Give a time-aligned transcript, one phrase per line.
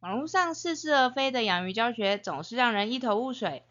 [0.00, 3.64] 网络上似是而非的养鱼教学总是让人一头雾水，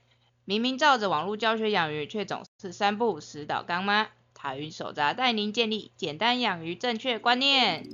[0.43, 4.09] 明明照着网络教学养鱼，却总是三不五时倒缸妈。
[4.33, 7.89] 台语手札带您建立简单养鱼正确观念。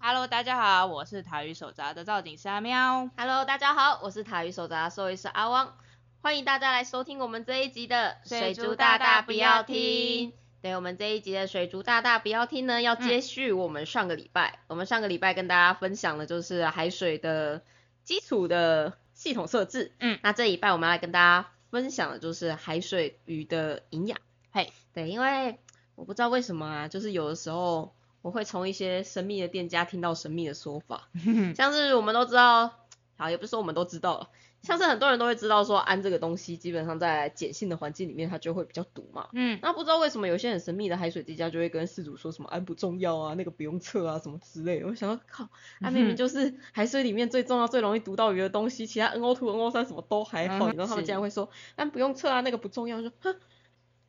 [0.00, 3.10] Hello，大家好，我是台语手札的造景师阿喵。
[3.16, 5.76] Hello，大家好，我是台语手札的兽医师阿汪，
[6.22, 10.32] 欢迎大家来收听我们这一集的水族大大不要听。
[10.62, 17.62] 对，我们这一集的水族大大不要听呢，要接续我们上个礼拜，我们上个礼拜跟大家分享的就是海水的
[18.04, 19.92] 基础的系统设置。
[19.98, 24.18] 嗯，那这礼拜我们要来跟大家分享的就是海水鱼的营养。
[24.52, 25.58] 嘿，对，因为
[25.96, 31.08] 我不知道为什么啊，就是有的时候我会从一些神秘的店家听到神秘的说法。
[31.56, 32.70] 像是我们都知道，
[33.16, 34.28] 好，也不是说我们都知道了，
[34.62, 39.28] 像是很多人都会知道说氨这个东西，基本上在碱性的环境里面它就会比较毒嘛。
[39.32, 44.86] 嗯，那不知道为什么有些很神秘的海水机家就会跟事主说什么氨不重要啊，那个不用测啊什么之类的。
[44.88, 45.48] 我想说靠，
[45.80, 53.36] 氨明明就是海水里面最重要、最容易毒到鱼的东西，其他 NO2、NO3 什么都还好，嗯然后他们竟然会说氨不用测啊，那个不重要，我说哼。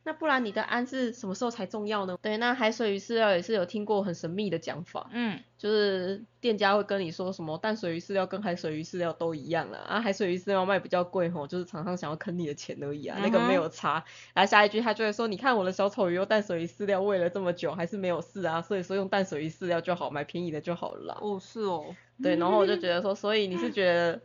[0.09, 2.17] 那不然你的安是什么时候才重要呢？
[2.19, 14.03] 对，那海水鱼饲料也是有听过很神秘的讲法，嗯，就是店家会跟你说什么淡水鱼饲料跟海水鱼饲料都一样了，啊海水鱼饲料卖比较贵吼，就是厂商想要坑你的钱而已啊，那个没有差。
[14.33, 21.17] 然后下一句他就会说，你看我的小丑鱼用淡水鱼饲料喂了这么久还是没有事啊，所以说用淡水鱼饲料就好，买便宜的就好了啦。
[21.21, 24.19] 哦，是哦，对，然后我就觉得说，所以你是觉得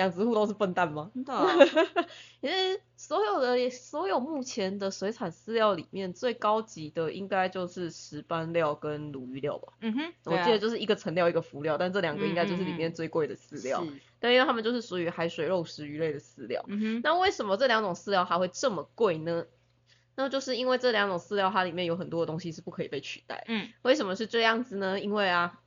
[0.00, 1.10] 养殖户都是笨蛋吗？
[1.14, 1.46] 真的哦，
[2.40, 9.72] 其实所有的所有目前的水产饲料里面最高级的应该就是石斑料跟鲈鱼料吧。
[9.80, 13.84] 嗯哼，我记得就是一个成料一个浮料，但这两个应该就是里面最贵的饲料。
[13.84, 16.64] 是，对，因为它们就是属于海水肉食鱼类的饲料。
[16.68, 19.44] 嗯哼，那为什么这两种饲料还会这么贵呢？
[20.16, 23.44] 那就是因为这两种饲料它里面有很多的东西是不可以被取代。
[23.48, 25.00] 嗯，为什么是这样子呢？
[25.00, 25.59] 因为啊，唉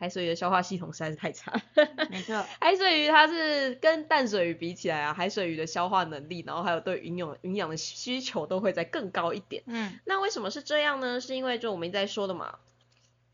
[0.00, 1.52] 海水鱼的消化系统实在是太差。
[2.10, 9.62] 没错， 海水鱼它是跟淡水鱼比起来啊，海水鱼的消化能力，然后还有对营养营养的需求都会再更高一点。
[9.66, 11.20] 嗯，那为什么是这样呢？
[11.20, 12.58] 是因为就我们一直在说的嘛，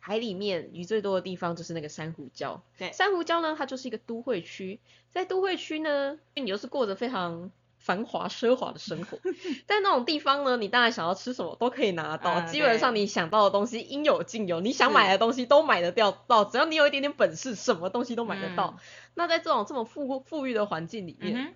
[0.01, 2.61] 海里面鱼最多的地方就是那个珊瑚礁。
[2.77, 7.53] 对珊瑚礁呢，它就是一个都会区，在都会区呢，你又是过着非常
[7.87, 9.17] 繁华奢华的生活，
[9.65, 18.75] 在那种地方呢，你当然想要吃什么都可以拿得到，嗯基本上你想到的东西应有尽有，你想买的东西都买得掉到，只要你有一点点本事，什么东西都买得到。
[18.77, 18.83] 嗯
[19.19, 21.55] 那在这种这么富富裕的环境里面，嗯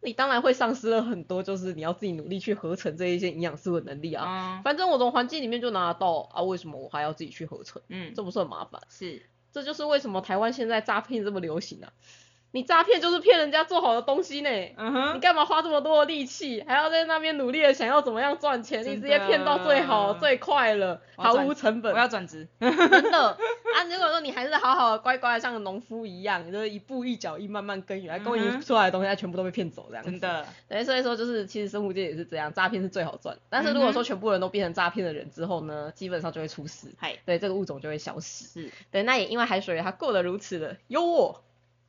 [0.00, 4.24] 你当然会丧失了很多，就是你要自己努力去合成这一些营养素的能力啊。
[4.58, 7.82] 嗯反正我从环境里面就拿得到啊，为什么我还要自己去合成？
[7.88, 8.80] 嗯，这不是很麻烦？
[8.88, 11.92] 是，这就是为什么台湾现在诈骗这么流行啊！
[12.54, 18.80] 你诈骗就是骗人家做好的东西呢，嗯哼你，干嘛花这么多的力气，还要在那边努力的想要怎么样赚钱？
[18.84, 21.98] 你直接骗到最好最快了，毫无成本我。
[21.98, 22.70] 要转职， 真
[23.10, 23.82] 的啊！
[23.90, 30.12] 如果说你还是好好的乖乖的像个农夫一样，就是一步一脚印慢慢耕耘，耕嗯哼耘出来的东西，它全部都被骗走这样子。
[30.12, 33.36] 真的，对，所以说就是其实生物界也是这样，诈骗是最好赚。
[33.50, 38.44] 但是如果说全部人都变成诈骗的人之后呢，基本上就会出事，嗨，对，这个物种就会消失。
[38.44, 41.38] 是，对，那也因为海水鱼它过得如此的优渥，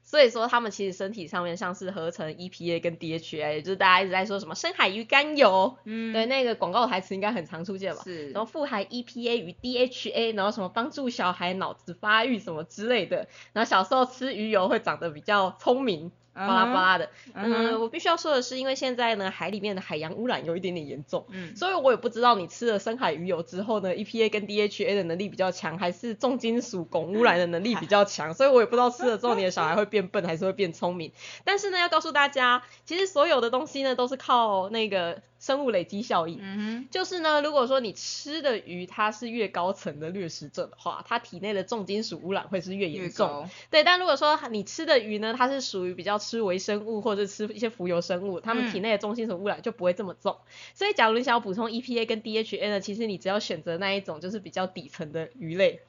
[0.05, 8.01] 所以说他们其实身体上面像是合成 EPA 跟 DHA，也就是大家一直在说什么深海鱼肝油，嗯，对，那个广告台词应该很常出现吧？
[8.03, 17.09] 是，然后富含 EPA 与 DHA，然后什么帮助小孩脑子发育什么之类的，然后小时候吃鱼油会长得比较聪明，巴拉巴拉的。
[17.33, 31.11] 嗯我必须要说的是，因为现在呢海里面的海洋污染有一点点严重，嗯，所以我也不知道你吃了深海鱼油之后呢，EPA 跟 DHA 的能力比较强，还是重金属汞污染的能力比较强， 所以我也不知道吃了之后你的小孩会变笨还是会变聪明。
[31.43, 36.39] 但是呢，要告诉大家，其实所有的东西呢都是靠那个生物累积效应。
[36.41, 43.49] 嗯就是呢，如果说你吃的鱼它是越高层的掠食者的话，它体内的重金属污染会是越，严重。
[43.69, 50.37] 对，但如果说你吃的鱼呢，它是属于比较吃微生物或者吃一些浮游生物，它们嗯体内的重金属污染就不会这么重。
[50.73, 55.81] 所以，假如你想要补充 EPA 跟 DHA 呢，其实你只要选择那一种就是比较底层的鱼类，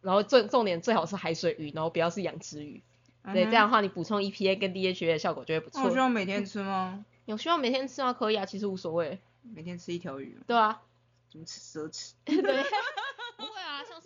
[0.00, 2.80] 然后重重点最好是海水鱼，然后不要是养殖鱼。
[3.32, 5.98] 对，这样的话你补充 EPA 跟 DHA 的效果就会不错我需。
[5.98, 7.04] 要每天吃吗？
[7.26, 8.12] 有需要每天吃吗？
[8.12, 9.18] 可以啊，其实无所谓。
[9.54, 10.80] 每天吃一条鱼，对啊，
[11.28, 12.12] 怎么吃奢侈？
[12.24, 12.64] 对，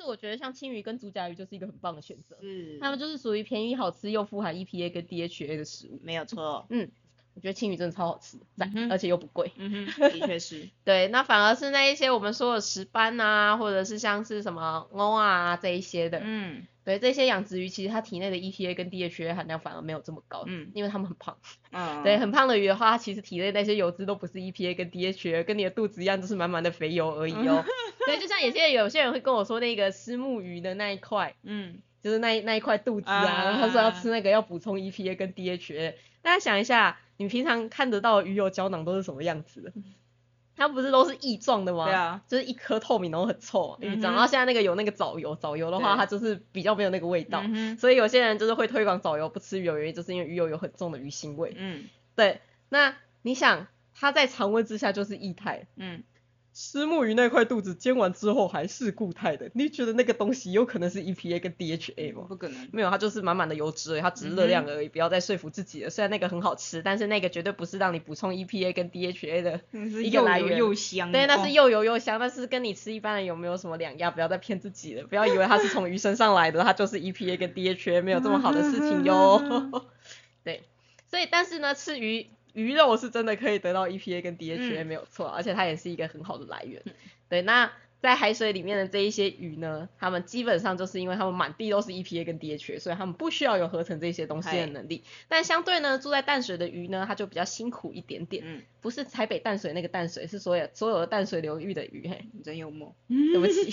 [0.06, 6.00] 我觉得像青鱼跟竹夹鱼就是一个很棒的选择，是它们就是属于便宜好吃又富含 EPA 跟 DHA 的食物。
[6.02, 6.90] 没有错，嗯
[7.34, 9.52] 我觉得青鱼真的超好吃，赞、嗯而且又不贵。
[9.56, 21.36] 嗯哼， 的确是，对，那反而是那一些我们说的石斑啊，或者是像是什么欧啊这一些的，嗯，对，这些养殖鱼其实它体内的 EPA 跟 DHA 含量反而没有这么高，嗯因为它们很胖。
[21.72, 27.64] 嗯，对，很胖的鱼的话，它其实体内那些油脂都不是 EPA 跟 DHA，跟你的肚子一样，就是满满的肥油而已哦。
[28.06, 35.94] 对，就像有些有些人会跟我说那个虱目鱼的那一块，嗯，就是那一那一块肚子啊，啊然后他说要吃那个要补充 EPA 跟 DHA。
[36.22, 39.72] 大家想一下，你平常看得到的鱼油胶囊都是什么样子的？
[40.56, 41.84] 它不是都是异状的吗？
[41.84, 43.78] 对啊，就是一颗透明然后很臭
[44.12, 51.54] 然后现在那个有那个藻油，藻油的话它就是比较没有那个味道，嗯所以有些人就是会推广藻油不吃鱼油，原因就是因为鱼油有很重的鱼腥味。
[51.56, 51.84] 嗯。
[52.14, 56.02] 对，那你想它在常温之下就是液态，嗯，
[56.58, 62.24] 虱目鱼那块肚子煎完之后还是固态的，你觉得那个东西有可能是 EPA 跟 DHA 吗？
[62.26, 65.90] 不可能，没有，它就是满满的油脂而已，它只是嗯热量而已，不要再说服自己了。
[65.90, 69.60] 虽然那个很好吃，但是那个绝对不是让你补充 EPA 跟 DHA 的。
[69.70, 74.10] 是一个来源又香，对，那是哦又油又香，但是跟你吃一般人有没有什么两样？
[74.14, 79.42] 不要再骗自己了，不要以为它是从鱼身上来的，它就是 EPA 跟 DHA 没有这么好的事情哟。
[80.42, 80.62] 对，
[81.10, 86.82] 所以但是呢，吃鱼鱼肉是真的可以得到 EPA 跟 DHA、嗯没有错，而且它也是一个很好的来源。
[87.28, 87.70] 对，那
[88.00, 95.04] 在海水里面的这一些鱼呢，它们基本上就是因为它们满地都是 EPA 跟 DHA，所以它们不需要有合成这些东西的能力。
[95.28, 98.42] 但相对呢，住在淡水的鱼呢，它就比较辛苦一点点。
[98.46, 102.08] 嗯，不是台北淡水那个淡水，是所有所有的淡水流域的鱼。
[102.08, 103.70] 嘿，你真幽默，对不起。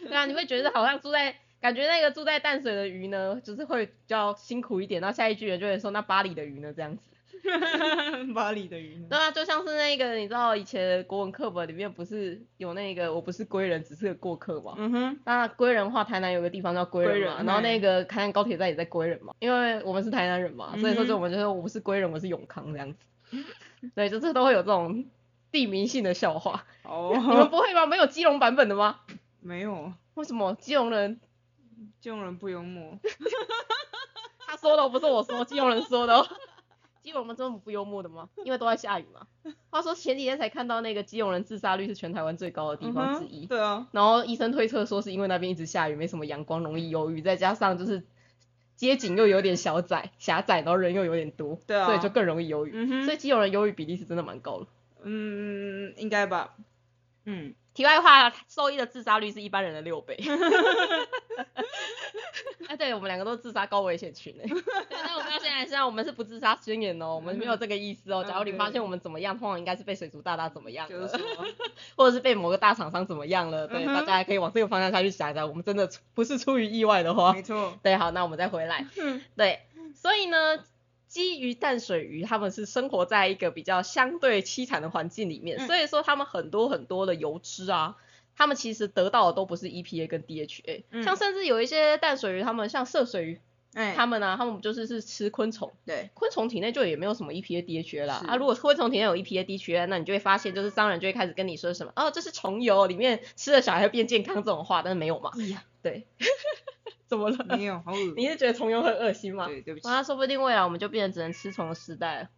[0.00, 5.00] 对啊，你会觉得好像住在，感觉那个住在淡水的鱼呢，就是会比较辛苦一点。
[5.00, 6.74] 然后下一句人就会说，那巴黎的鱼呢？
[6.74, 7.02] 这样子。
[8.34, 14.74] 巴黎的鱼，对啊，就像是那个，你知道以前国文课本里面不是有那个我不是归人，只是个过客嘛。
[14.76, 22.98] 嗯哼，那归仁的话，台南有个地方叫归人然后那嗯个台南高铁站也在归人嘛，因为我们是台南人嘛，所以说就我们就说我不是归人，我是永康这样子。
[23.94, 25.04] 对，就是都会有这种
[25.50, 26.64] 地名性的笑话。
[26.84, 27.86] 哦， 你们不会吗？
[27.86, 29.00] 没有基隆版本的吗？
[29.40, 31.20] 没有，为什么基隆人
[32.00, 32.96] 基隆人不幽默，
[34.46, 36.26] 他说的，不是我说，基隆人说的哦。
[37.02, 38.28] 基隆人这么不幽默的吗？
[38.44, 39.26] 因为都在下雨嘛。
[39.70, 43.46] 话说前几天才看到那个基隆人自杀率是全台湾最高的地方之一。
[43.46, 48.04] 嗯对啊，然后医生推测说是因为那边一直下雨，没什么阳光，容易忧郁，再加上就是
[48.76, 52.72] 街景又有点小窄狭窄，然后人又有点多，对啊所以就更容易忧郁。
[52.74, 54.66] 嗯哼所以基隆人忧郁比例是真的蛮高的。
[55.02, 56.54] 嗯，应该吧，
[57.24, 60.16] 嗯，题外话，兽医的自杀率是一般人的六倍。
[62.68, 64.46] 哎， 对我们两个都是自杀高危险群 哎。
[64.90, 68.22] 那我们要先来，现在我们是不自杀宣言哦，我们没有这个意思哦。
[68.24, 71.44] 嗯假如你发现我们怎么样，通常应该是被水族大大怎么样了，就是说，
[71.96, 73.66] 或者是被某个大厂商怎么样了。
[73.66, 75.48] 对，大家还可以往这个方向下去想想。
[75.48, 78.86] 我们真的不是出于意外的话没，错，对，好，那我们再回来。
[78.98, 79.60] 嗯对，
[79.94, 80.58] 所以呢，
[81.12, 85.66] 基于淡水鱼，它们是生活在一个比较相对凄惨的环境里面，嗯。
[85.66, 87.98] 所以说它们很多很多的油脂啊，
[88.34, 91.02] 它们其实得到的都不是 EPA 跟 DHA，、嗯。
[91.02, 93.40] 像甚至有一些淡水鱼，它们像涉水鱼，
[93.74, 95.70] 哎，它们呢、它们就是是吃昆虫。
[95.84, 98.24] 对，昆虫体内就也没有什么 EPA、DHA 啦。
[98.26, 105.30] 啊，如果昆虫体内有 EPA、DHA，那你就会发现，就是商人就会开始跟你说什么，哦，这是虫油，里面吃了小孩会变健康这种话，但是没有嘛。
[105.38, 106.06] 哎呀，对，
[107.12, 107.44] 怎么了？
[107.44, 109.44] 没有，好恶，你是觉得虫油很恶心吗？
[109.46, 112.30] 对，对不起，那说不定未来我们就变成只能吃虫的时代了。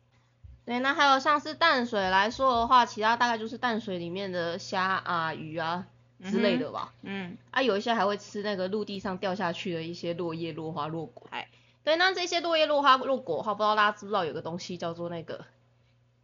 [0.65, 5.87] 对，那还有像是淡水来说的话，其他大概就是淡水里面的虾啊、鱼啊
[6.25, 6.93] 之类的吧。
[7.03, 11.29] 嗯，啊，有一些还会吃那个陆地上掉下去的一些落叶、落花、落果。
[11.31, 11.49] 嗨，
[11.85, 15.45] 对，那这些落叶、落花、落果的话，不知道大家知不知道有个东西叫做那个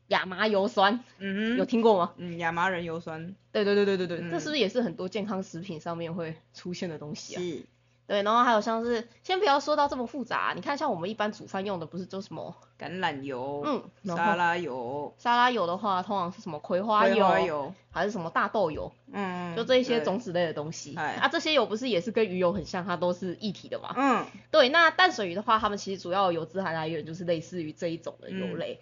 [0.09, 2.15] 亚麻油酸，嗯哼，有听过吗？
[2.17, 7.39] 嗯，亚麻仁油酸，对对对对对对，这嗯是不是也是很多健康食品上面会出现的东西啊？
[7.43, 7.65] 是，
[8.11, 20.97] 对，然后还有像是，先不要说到这么复杂、你看像我们一般煮饭用的不是就什么，橄榄油，嗯，沙拉油，沙拉油的话，通常是什么葵花葵油，花油，还是什么大豆油，嗯，就这一些对种子类的东西。
[20.97, 23.95] 哎啊，这些油不是也是跟鱼油很像，它都是一体的嘛？
[23.97, 28.81] 嗯，对，那淡水鱼的话，它们其实主要油脂含来源就是类似于这一种的油嗯类。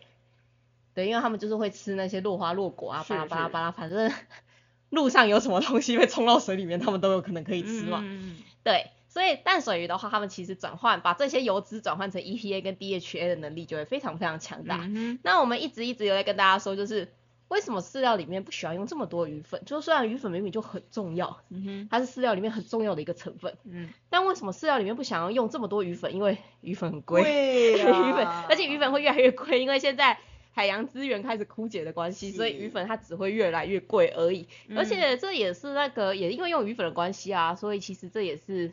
[0.95, 4.11] 对，因为它们就是会吃那些落花落果啊，巴拉巴拉巴拉，反正
[4.89, 8.01] 路上有什么东西被冲到水里面，它们都有可能可以吃嘛。
[8.03, 14.79] 嗯，对，所以淡水鱼的话，它们其实转换把这些油脂转换成 EPA 跟 DHA 的能力就会非常非常强大。
[14.85, 17.13] 嗯，那我们一直一直有在跟大家说，就是
[17.49, 19.61] 为什么饲料里面不喜欢用这么多鱼粉？
[19.67, 26.15] 就虽然鱼粉明明就很重要，嗯，它是饲料里面很重要的一个成分，嗯，但为什么饲料里面不想要用这么多鱼粉？
[26.15, 30.17] 因为鱼粉很贵，贵 鱼粉，而且鱼粉会越来越贵，因为现在
[30.53, 34.47] 海洋资源开始枯竭的关系，所以是鱼粉它只会越来越贵而已。
[34.77, 38.71] 而嗯且这也是那个也因为用鱼粉的关系啊，所以其实这也是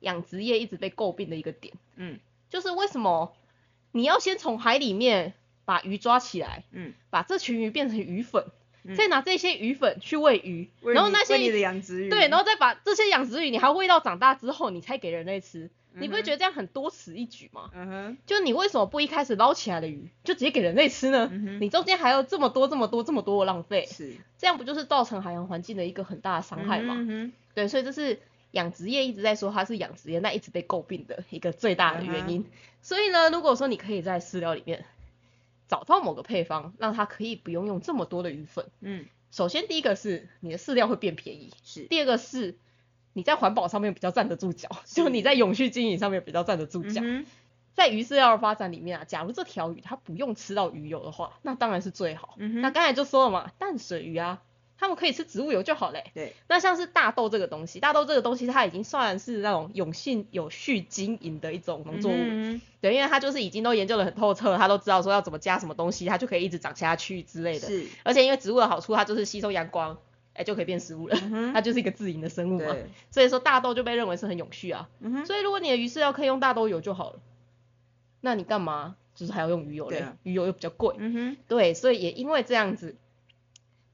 [0.00, 2.18] 养殖业一直被诟病的一个点，嗯
[2.50, 3.34] 就是为什么
[3.92, 5.34] 你要先从海里面
[5.64, 8.44] 把鱼抓起来，嗯把这群鱼变成鱼粉，
[8.84, 17.70] 嗯再拿这些鱼粉去喂鱼，为然后那些你的养殖鱼，对，然后再把这些养殖鱼，你还喂到长大之后，你才给人类吃，你不会觉得这样很多此一举吗？
[17.74, 21.28] 嗯哼，就你为什么不一开始捞起来的鱼就直接给人类吃呢？
[21.32, 26.94] 嗯你中间还有这么多、这么多、这么多的浪费，是这样不就是造成海洋环境的一个很大的伤害吗？
[26.98, 28.20] 嗯哼对，所以这是
[28.52, 32.46] 养殖业一直在说它是养殖业，那一直被诟病的一个最大的原因。
[32.82, 34.84] 所以呢，如果说你可以在饲料里面
[35.68, 42.56] 找到某个配方，让它可以不用用这么多的鱼粉，嗯，首先第一个是你的饲料会变便宜，是，第二个是
[43.12, 47.02] 你在环保上面比较站得住脚，就你在永续经营上面比较站得住脚。
[47.04, 47.26] 嗯
[47.74, 52.34] 在鱼饲料的发展里面啊，假如这条鱼它不用吃到鱼油的话，那当然是最好。
[52.38, 54.40] 嗯那刚才就说了嘛，淡水鱼啊，
[54.78, 56.04] 它们可以吃植物油就好嘞。
[56.14, 67.66] 对，那像是大豆这个东西，大豆这个东西它已经算是那种永续有序经营的一种农作物，嗯对，因为它就是已经都研究的很透彻，它都知道说要怎么加什么东西，它就可以一直长下去之类的。
[67.66, 69.98] 是，而且因为植物的好处，它就是吸收阳光，
[70.34, 72.72] 哎、就可以变食物了，嗯它就是一个自营的生物嘛。
[72.72, 74.88] 对，所以说大豆就被认为是很永续啊。
[75.26, 77.20] 所以如果你的鱼饲料可以用大豆油就好了，
[78.20, 80.00] 那你干嘛就是还要用鱼油嘞？
[80.00, 80.94] 啊鱼油又比较贵。
[80.98, 82.96] 嗯哼，对，所以也因为这样子，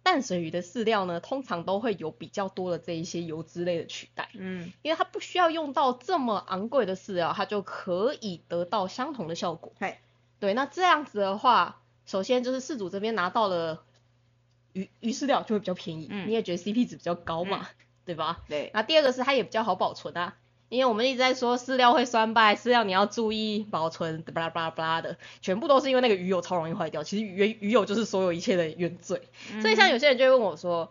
[0.03, 9.73] 淡水鱼的饲料呢，通常都会有比较多的这一些油脂类的取代，嗯，因为它不需要用到这么昂贵的饲料，它就可以得到相同的效果。
[9.79, 10.01] 嗨，
[10.41, 13.85] 对，那这样子的话，首先就是饲主这边拿到了
[14.73, 17.69] 鱼鱼饲料就会比较便宜，嗯你也觉得 CP 值比较高嘛，
[18.05, 18.43] 对吧？
[18.49, 20.37] 对，那第二个是它也比较好保存啊，
[20.73, 27.03] 因为我们一直在说饲料会酸败，饲料你要注意保存，巴拉巴拉巴拉的，全部都是因为那个鱼油超容易坏掉。
[27.03, 29.21] 其实鱼鱼油就是所有一切的原罪。
[29.61, 30.91] 所以像有些人就会问我说，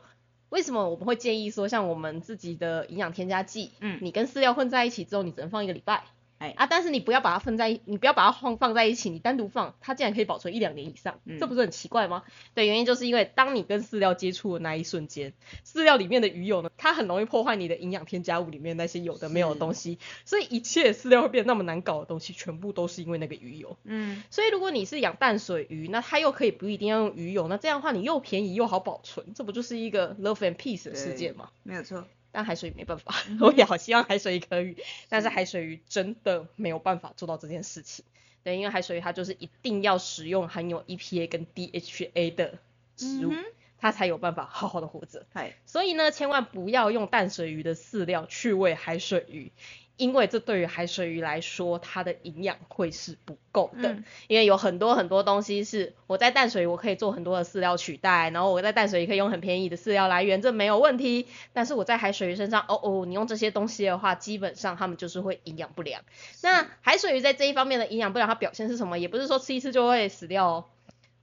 [0.50, 6.04] 为什么我们会建议说，像我们自己的营养添加剂，嗯你跟饲料混在一起之后，你只能放一个礼拜。
[6.42, 12.24] 哎啊，但是你不要把它放在一，你不要把它放放在一起，你单独放，它竟然可以保存一两年以上，嗯这不是很奇怪吗？
[12.56, 15.34] 对，原因就是因为当你跟饲料接触的那一瞬间，
[15.64, 23.78] 饲料里面的鱼油呢，它很容易破坏你的营养添加物里面那些有的没有的东西，所以一切饲料会变得那么难搞的东西，全部都是因为那个鱼油。
[23.84, 31.50] 嗯，所以如果你是养淡水鱼，那它又可以不一定要用鱼油，那这样的话你又便宜又好保存，这不就是一个 love and peace 的世界吗？
[31.62, 34.76] 没有错，但海水鱼没办法，嗯 我也好希望海水鱼可以，
[35.10, 38.06] 但是海水鱼真的没有办法做到这件事情。
[38.44, 42.58] 对，因为海水鱼它就是一定要使用含有 EPA 跟 DHA 的
[42.98, 43.46] 食物，嗯
[43.78, 45.26] 它才有办法好好的活着。
[45.34, 49.52] 嗨，所以呢，千万不要用淡水鱼的饲料去喂海水鱼，
[50.02, 53.90] 因为这对于海水鱼来说，它的营养会是不够的。
[53.90, 61.28] 嗯因为有很多很多东西是我在淡水鱼我可以做很多的饲料取代，然后我在淡水鱼可以用很便宜的饲料来源，这没有问题。
[61.54, 66.02] 但是我在海水鱼身上，哦哦，你用这些东西的话，基本上它们就是会营养不良。
[66.42, 68.98] 那海水鱼在这一方面的营养不良，它表现是什么？
[68.98, 70.66] 也不是说吃一次就会死掉哦。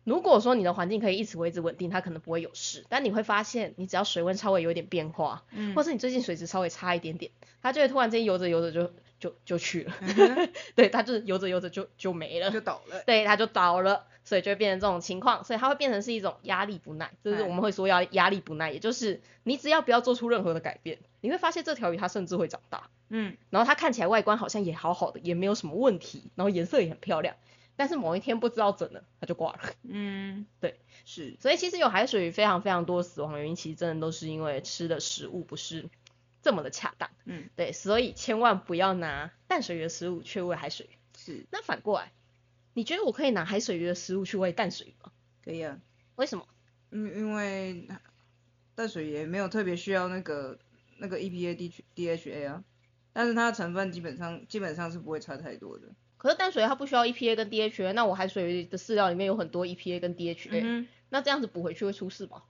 [0.09, 2.85] 如果说你的环境可以一直维持稳定，它可能不会有事。
[2.89, 7.31] 但你会发现，你只要水温稍微有一点变化，嗯或是你最近水质稍微差一点点，
[7.63, 9.93] 它就会突然间游着游着就就就去了。
[10.01, 12.51] 嗯 对，它就是游着游着就就没了。
[12.51, 27.35] 就倒了，对，它就倒了，所以就会变成这种情况，所以它会变成是一种压力不耐，就是我们会说要压力不耐，也就是你只要不要做出任何的改变，你会发现这条鱼它甚至会长大，嗯，然后它看起来外观好像也好好的，也没有什么问题，然后颜色也很漂亮，
[27.79, 29.61] 但是某一天不知道怎了，它就挂了。
[29.85, 35.89] 嗯， 对，是，所以其实有海水鱼非常非常多死亡的原因，其实真的都是因为吃的食物不是
[36.43, 37.09] 这么的恰当。
[37.25, 40.99] 嗯，对，所以千万不要拿淡水鱼的食物去喂海水鱼。
[41.17, 42.11] 是，那反过来，
[42.75, 45.13] 你觉得我可以拿海水鱼的食物去喂淡水鱼吗？
[45.45, 45.79] 可以啊，
[46.17, 46.49] 为什么？
[46.91, 47.87] 因因为
[48.75, 50.59] 淡水鱼没有特别需要那个
[50.99, 52.65] 那个 EPA D DHA 啊，
[53.13, 55.87] 但是它的成分基本上基本上是不会差太多的。
[56.19, 62.43] 可是淡水它不需要 EPA 跟 DHA，那我海水鱼的饲料里面有很多 EPA 跟 DHA，、嗯，那这样子补回去会出事吗？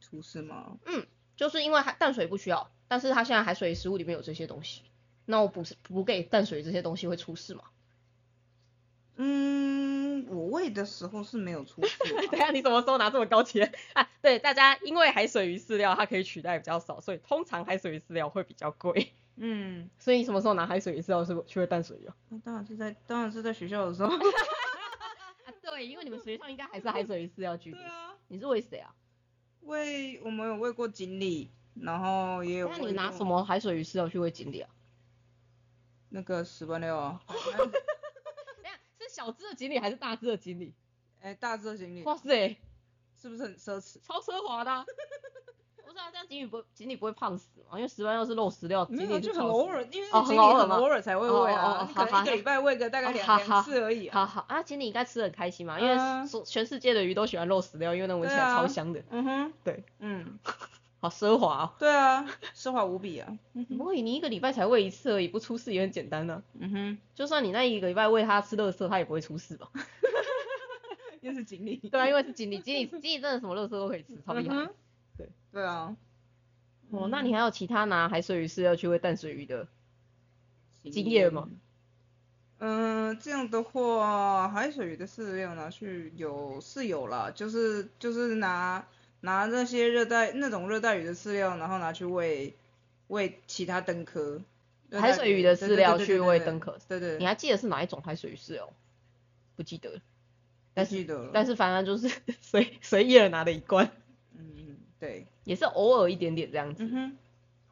[0.00, 0.78] 出事吗？
[0.86, 4.82] 嗯就是因为它淡水不需要，但是它现在海水食物里面有这些东西，
[5.26, 7.64] 那我补补给淡水这些东西会出事吗？
[9.16, 11.98] 嗯，我喂的时候是没有出事
[12.30, 12.38] 等。
[12.38, 14.08] 下你什么时候拿这么高级的 啊？
[14.22, 19.12] 对，大家因为海水鱼饲料它可以取代比较少，所以通常海水鱼饲料会比较贵。
[19.36, 22.16] 嗯，所以你什么时候拿海水鱼饲料是去喂淡水鱼啊？
[22.28, 24.08] 那当然是在当然是在学校的时候。
[24.14, 24.18] 啊，
[25.62, 27.88] 对，因为你们学校应该还是海水鱼饲料居多对。
[27.88, 28.94] 啊，你是喂谁啊？
[29.62, 34.70] 喂我们有喂过锦鲤，然后也有那你拿什么海水鱼饲料去喂锦鲤啊？
[36.10, 40.74] 那个石斑六啊， 等一下是小只的锦鲤还是大只的锦鲤？
[41.20, 42.56] 哎、大只的锦鲤哇塞，
[43.16, 43.98] 是不是很奢侈？
[44.02, 44.84] 超奢华的啊、
[46.40, 47.76] 不是啊，这样锦鲤不会锦鲤不会胖死嘛？
[47.76, 54.20] 因为石斑肉是肉食料，没有，就是很偶尔，因为哦锦鲤很偶尔才会喂啊，可能好一个礼拜喂个大概两两次而已啊。
[54.20, 55.96] 好好啊，锦鲤应该吃的很开心嘛，因为
[56.46, 59.02] 全世界的鱼都喜欢肉食料，因为那闻起来超香的。
[59.10, 60.38] 嗯哼，对，嗯，
[61.00, 61.70] 好奢华哦。
[61.78, 63.38] 对啊，奢华无比啊。
[63.76, 69.68] 不会，你一个礼拜才喂一次而已，不出事也很简单呢、嗯哼，就算你那一个礼拜喂它吃垃圾，它也不会出事吧？
[71.20, 71.76] 又是锦鲤。
[71.76, 74.68] 对啊，因为是锦鲤，锦鲤锦鲤真的什么垃圾都可以吃，超厉害。
[75.52, 75.94] 对啊。
[76.92, 79.66] 哦，那你还有其他拿海水鱼饲料去喂淡水鱼的
[80.84, 81.48] 经验吗？
[82.58, 88.86] 嗯，这样的话，海水鱼的饲料拿去有是有啦，就是就是拿
[89.20, 92.54] 拿那些热带那种热带鱼的饲料，然后拿去喂
[93.08, 94.42] 喂其他灯科。
[94.92, 98.70] 海水鱼的饲料去喂灯壳对对，你还记得是哪一种海水鱼饲料？
[99.56, 99.90] 不记得。
[99.90, 100.00] 了，
[100.74, 103.90] 但是记得了，但是反正就是 随随意的拿了一罐，
[105.02, 106.84] 对，也是偶尔一点点这样子。
[106.84, 107.16] 嗯哼，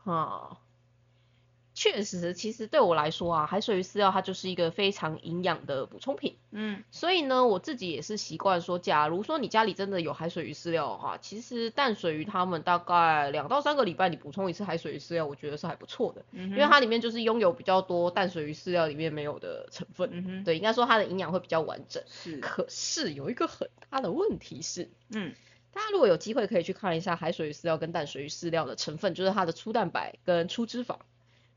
[0.02, 0.58] 哈，
[1.74, 6.34] 确实，其实对我来说啊，海水鱼饲料它就是一个非常营养的补充品。
[6.50, 20.10] 嗯所以呢，我自己也是习惯说，假如说你家里真的有海水鱼饲料的话，其实淡水鱼它们大概两到三个礼拜你补充一次海水鱼饲料，我觉得是还不错的，嗯哼，因为它里面就是拥有比较多淡水鱼饲料里面没有的成分。
[20.12, 22.02] 嗯哼，对，应该说它的营养会比较完整。
[22.08, 25.32] 是，可是有一个很大的问题是，嗯
[25.72, 30.96] 大家如果有机会可以去看一下海水鱼饲料跟淡水鱼饲料的成分，就是它的粗蛋白跟粗脂肪，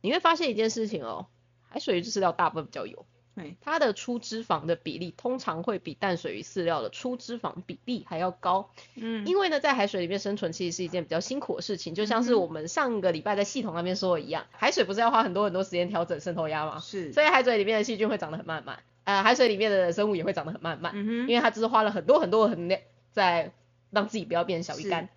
[0.02, 1.28] 你会发现一件事情哦，
[1.68, 3.06] 海水鱼饲料大部分比较油，
[3.36, 16.80] 对，它的粗脂肪的比例通常会比淡水鱼饲料的粗脂肪比例还要高，嗯，因为呢，在海水里面生存其实是一件比较辛苦的事情，就像是我们上个礼拜在系统那边说的一样，海水不是要花很多很多时间调整渗透压吗？
[16.80, 22.80] 是，所以海水里面的细菌会长得很慢慢，呃，海水里面的生物也会长得很慢慢，嗯哼，因为它只是花了很多很多的能量
[23.12, 23.52] 在
[23.94, 25.08] 让自己不要变成小鱼干。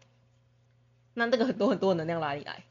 [1.14, 2.62] 那那个很多很多能量哪里来？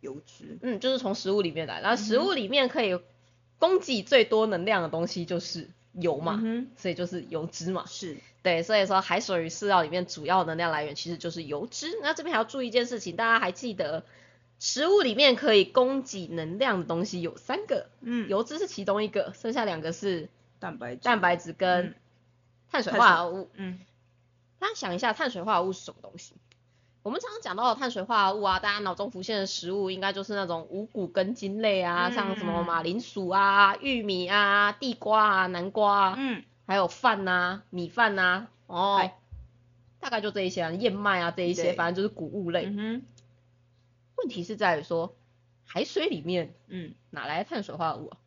[0.00, 1.80] 油脂，嗯，就是从食物里面来。
[1.80, 3.00] 然后食物里面可以
[3.58, 7.84] 供给最多能量的东西就是油嘛，嗯所以就是油脂嘛，。
[7.86, 11.86] 是，对，所以说海水鱼饲料里面主要能量来源其实就是油脂。
[12.02, 14.04] 那这边还要注意一件事情，大家还记得
[14.58, 21.94] 食物里面可以供给能量的东西有三个，嗯，油脂是其中一个，剩下两个是蛋白质，蛋白质跟嗯
[22.72, 23.50] 碳水碳水化合物。
[23.54, 23.78] 嗯
[24.62, 26.36] 大家想一下，碳水化合物是什么东西？
[27.02, 39.10] 我们常常讲到的碳水化合物啊，大家脑中浮现的食物应该就是那种五谷根茎类啊，嗯像什么马铃薯啊、玉米啊、地瓜啊、南瓜啊，嗯，还有饭呐、米饭呐、哦，
[39.98, 42.66] 大概就这一些啊，燕麦啊这一些，反正就是谷物类。
[42.66, 43.02] 嗯，
[44.14, 45.16] 问题是在于说，
[45.64, 48.18] 海水里面嗯，哪来的碳水化合物啊？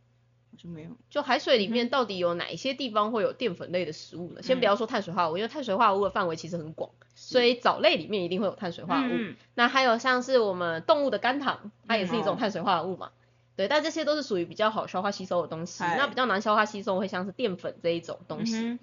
[0.55, 4.41] 好像没有，就海水里嗯面到底有哪一些地方会有淀粉类的食物呢？
[4.41, 9.11] 先不要说碳水化合物，因为碳水化合物的范围其实很广，所以藻类里面一定会有碳水化合物。
[9.11, 13.11] 嗯那还有像是我们动物的肝糖，它也是一种哦碳水化合物嘛。
[13.55, 15.83] 对，但这些都是属于比较好消化吸收的东西。
[15.83, 18.57] 那比较难消化吸收会像是淀粉这一种东西。
[18.57, 18.79] 嗯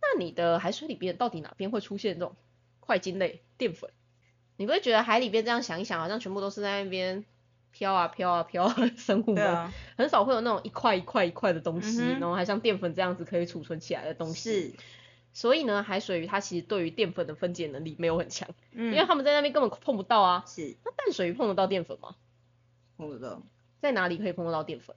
[0.00, 2.34] 那你的海水里边到底哪边会出现这种
[2.80, 3.90] 块茎类淀粉？
[4.56, 7.24] 你不会觉得海里边这样想一想，好像全部都是在那边
[7.72, 14.52] 飘啊飘啊飘生物们，啊，很少会有那种一块一块一块的东西，嗯然后还像淀粉这样子可以储存起来的东西。
[14.52, 14.74] 是，
[15.32, 20.44] 所以呢，海水鱼它其实对于淀粉的分解能力没有很强，嗯，因为它们在那边根本碰不到啊。
[20.46, 22.14] 是那淡水鱼碰得到淀粉吗？
[22.96, 23.42] 碰得到，
[23.80, 24.96] 在哪里可以碰得到淀粉？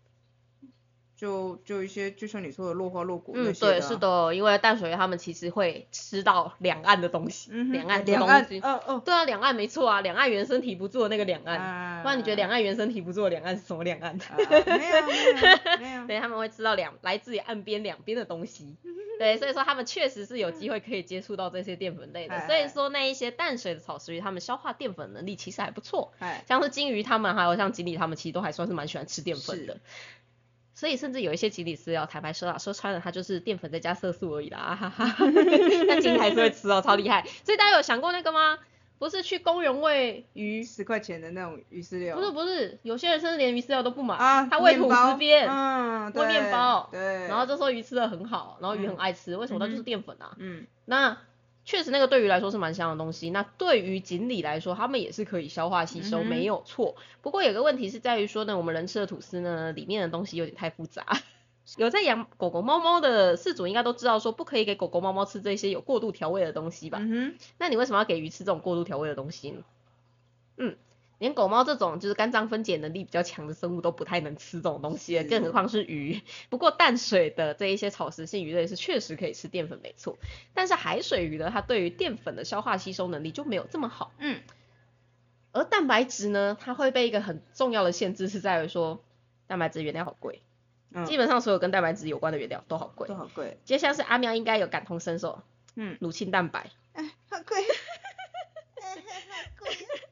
[1.21, 8.59] 就就一些，就像你说的落花落果嗯，对，是，的，因为淡水鱼它们其实会吃到两岸的东西，嗯，两岸的两岸，东西。
[8.61, 11.59] 哦哦，对啊，两岸没错啊，两岸原生体不住的那个两岸。
[11.59, 14.17] 啊不然你觉得两岸原生体不住的两岸是什么两岸？
[14.17, 18.75] 啊没有没有 没有，对，他们会吃到两来自于岸边两边的东西。
[19.19, 22.33] 对，所以说他们确实是有机会可以接触到这些淀粉类的。
[22.33, 26.11] 哎所以说那一些淡水的草食鱼，它们消化淀粉能力其实还不错。
[26.17, 29.81] 哎，像是金鱼它们，还有像锦鲤它们，其实都还算是蛮喜欢吃淀粉的是。
[30.73, 35.15] 所以甚至有一些锦鲤饲料，坦白说啊，说穿了它就是淀粉再加色素而已啦，哈哈。
[35.87, 37.25] 但锦鲤还是会吃哦，超厉害。
[37.43, 38.57] 所以大家有想过那个吗？
[38.97, 49.59] 不是去公园喂鱼，十块钱的那种鱼饲料，不是不是，有些人甚至连鱼饲料都不买，啊，他喂吐面包司边，嗯，喂对面包对，然后就说鱼吃的很好，然后鱼很嗯爱吃，为什么？
[49.59, 50.35] 它就是淀粉啊。
[50.37, 51.17] 嗯，那
[51.63, 56.95] 确实那个对鱼来说是蛮香的东西，那对于锦鲤来说，它们也是可以消化吸收，嗯没有错。
[57.21, 61.05] 不过有个问题是在于说呢，我们人吃的吐司呢，里面的东西有点太复杂。
[61.77, 66.97] 有在养狗狗、猫猫的饲主应该都知道，说不可以给狗狗、猫猫吃这些有过度调味的东西吧？
[66.99, 69.63] 嗯哼，那你为什么要给鱼吃这种过度调味的东西呢？
[70.57, 70.75] 嗯，
[71.21, 76.19] 连狗猫这种就是肝脏分解能力比较强的生物都不太能吃这种东西更何况是鱼。
[76.49, 80.17] 不过淡水的这一些草食性鱼类是确实可以吃淀粉，没错。
[80.55, 84.11] 但是海水鱼呢，它对于淀粉的消化吸收能力就没有这么好。
[84.17, 84.41] 嗯，
[85.51, 89.03] 而蛋白质呢，它会被一个很重要的限制是在于说，
[89.45, 90.41] 蛋白质原料好贵，
[90.91, 93.13] 嗯基本上所有跟蛋白质有关的原料都好贵都。
[93.13, 95.43] 好贵，接下来是阿喵应该有感同身受，
[95.75, 97.90] 嗯，乳清蛋白，哎，好贵， 好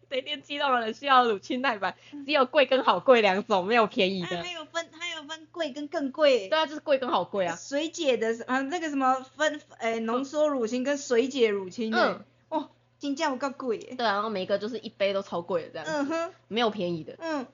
[0.10, 1.95] 贵，对练肌肉的人需要乳清蛋白，
[2.26, 4.52] 只有贵跟好贵两种，没有便宜的它。
[4.52, 6.50] 有分，它有分贵跟更贵。
[6.50, 7.56] 对啊，就是贵跟好贵啊。
[7.56, 13.95] 水解的啊，那个什么分，诶，浓缩乳清跟水解乳清的嗯，哦，金价有够贵耶。
[13.98, 17.15] 对啊，然后每一个就是一杯都超贵的这样，嗯哼，没有便宜的。
[17.19, 17.45] 嗯，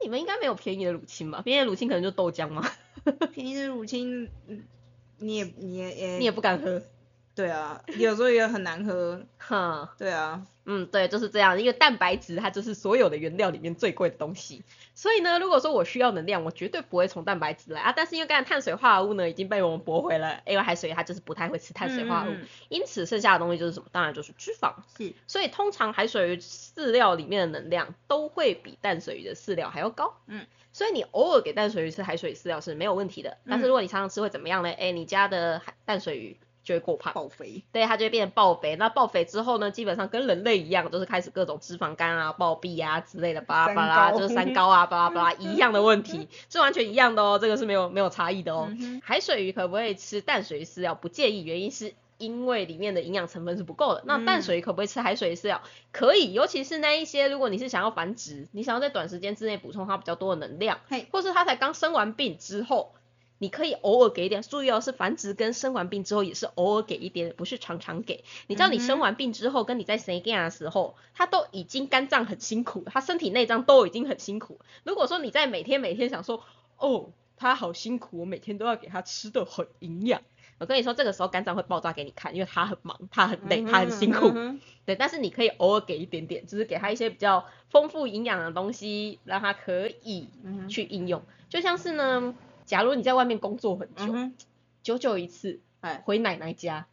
[0.00, 1.42] 你们应该没有便宜的乳清吧？
[1.42, 2.68] 便宜的乳清可能就豆浆嘛，
[3.32, 4.64] 便宜的乳清，嗯，
[5.18, 6.82] 你也你也也你也不敢喝。
[7.40, 9.22] 对啊，有时候也很难喝。
[9.38, 11.58] 哈，对啊，嗯，对，就是这样。
[11.58, 14.62] 因为蛋白质它就是所有的原料里面最贵的东西，
[14.94, 17.94] 所以呢，如果说我需要能量，我绝对不会从蛋白质来啊。
[17.96, 22.34] 但是因为刚才碳水化合物呢已经被我们驳回了，因为海水它就是不太会吃碳水化合物，
[22.68, 23.86] 因此剩下的东西就是什么？
[23.90, 24.74] 当然就是脂肪。
[24.98, 30.14] 是，所以通常海水鱼饲料里面的能量都会比淡水鱼的饲料还要高。
[30.26, 34.70] 嗯，所以你偶尔给淡水鱼吃海水饲料是没有问题的，但是如果你常常吃会怎么样呢？
[34.70, 37.12] 哎，你家的海淡水鱼就会过胖。
[37.12, 37.62] 爆肥。
[37.72, 38.76] 对，它就会变成爆肥。
[38.76, 48.68] 那爆肥之后呢，基本上跟人类一样，就是开始各种脂肪肝啊、暴毙啊之类的，巴拉巴拉，就是三高啊，巴拉巴拉 一样的问题，是完全一样的哦，这个是没有没有差异的哦。
[48.70, 50.94] 嗯海水鱼可不可以吃淡水鱼饲料？
[50.94, 51.94] 不建议，原因是。
[52.18, 55.62] 因为里面的营养成分是不够的，那淡水鱼可不可以吃海水鱼饲料？
[55.90, 62.92] 可以，尤其是那一些，如果你是想要繁殖，你想要在短时间之内补充它比较多的能量，嘿，或是它才刚生完病之后，
[63.40, 64.42] 你可以偶尔给一点。
[64.42, 68.22] 注意哦，是繁殖跟生完病之后也是偶尔给一点，不是常常给。
[68.46, 74.60] 你知道你生完病之后，跟你在生干的时候，它都已经肝脏很辛苦，它身体内脏都已经很辛苦。
[74.84, 76.44] 如果说你在每天每天想说，
[76.76, 80.20] 哦，它好辛苦，我每天都要给它吃的很营养。
[80.58, 84.30] 我跟你说，这个时候肝脏会爆炸给你看，因为它很忙，它很累，它很辛苦。
[84.84, 90.28] 对，但是你可以偶尔给一点点，就是给它一些比较丰富营养的东西，让它可以
[90.68, 91.22] 去应用。
[91.48, 92.34] 就像是呢，
[92.70, 94.32] 假如你在外面工作很久，嗯，
[94.84, 96.86] 久久一次哎，回奶奶家，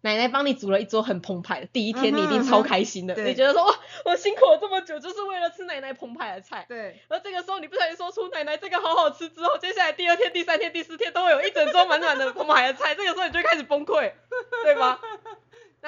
[0.00, 3.72] 奶奶帮你煮了一桌很澎湃的，第一天你一定超开心的，对你觉得说哇，
[4.06, 6.66] 我辛苦了这么久，就是为了吃奶奶澎湃的菜。
[6.68, 14.14] 对，而这个时候你不小心说出奶奶这个好好吃之后，接下来第二天、第三天、第四天都会有一整桌满满的澎湃的菜，这个时候你就开始崩溃，
[14.64, 14.98] 对吗？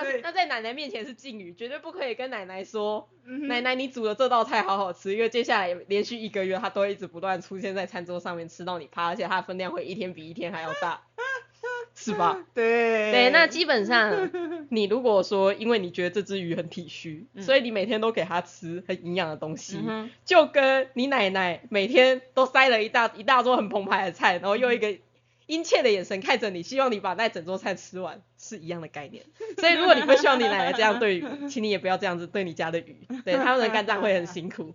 [0.02, 11.00] 那那在奶奶面前是禁语，绝对不可以跟奶奶说，嗯奶奶你煮的这道菜好好吃，因为接下来连续一个月它都会一直不断出现在餐桌上面吃到你趴，而且它的分量会一天比一天还要大，
[11.96, 12.44] 是吧？
[12.52, 13.10] 对。
[13.10, 14.30] 对，那基本上
[14.68, 17.42] 你如果说因为你觉得这只鱼很体虚，嗯。
[17.42, 24.94] 所以你每天都给它吃很营养的东西，嗯就跟你奶奶每天都塞了一大一大桌很澎湃的菜，然后用一个
[25.46, 29.24] 殷切的眼神看着你，希望你把那整桌菜吃完，是一样的概念。
[29.58, 34.74] 所以如果你不希望你奶奶这样对鱼，请你也不要这样子对你家的鱼，对 他们的肝脏会很辛苦。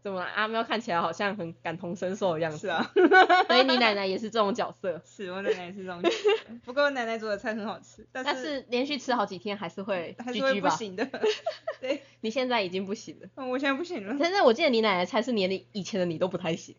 [0.00, 2.58] 怎么了阿喵看起来好像很感同身受的样子？
[2.58, 2.92] 是啊，
[3.48, 6.30] 所以你奶奶也是这种角色，是我奶奶也是这种角色，
[6.64, 10.60] 不过我奶奶做的菜很好吃，但但是连续吃好几天还是会还是会？
[10.60, 11.04] 不行的。
[11.80, 13.28] 对，你现在已经不行了。
[13.34, 14.16] 嗯我现在不行了。
[14.20, 16.76] 但是我记得你奶奶菜是连你以前的你都不太行，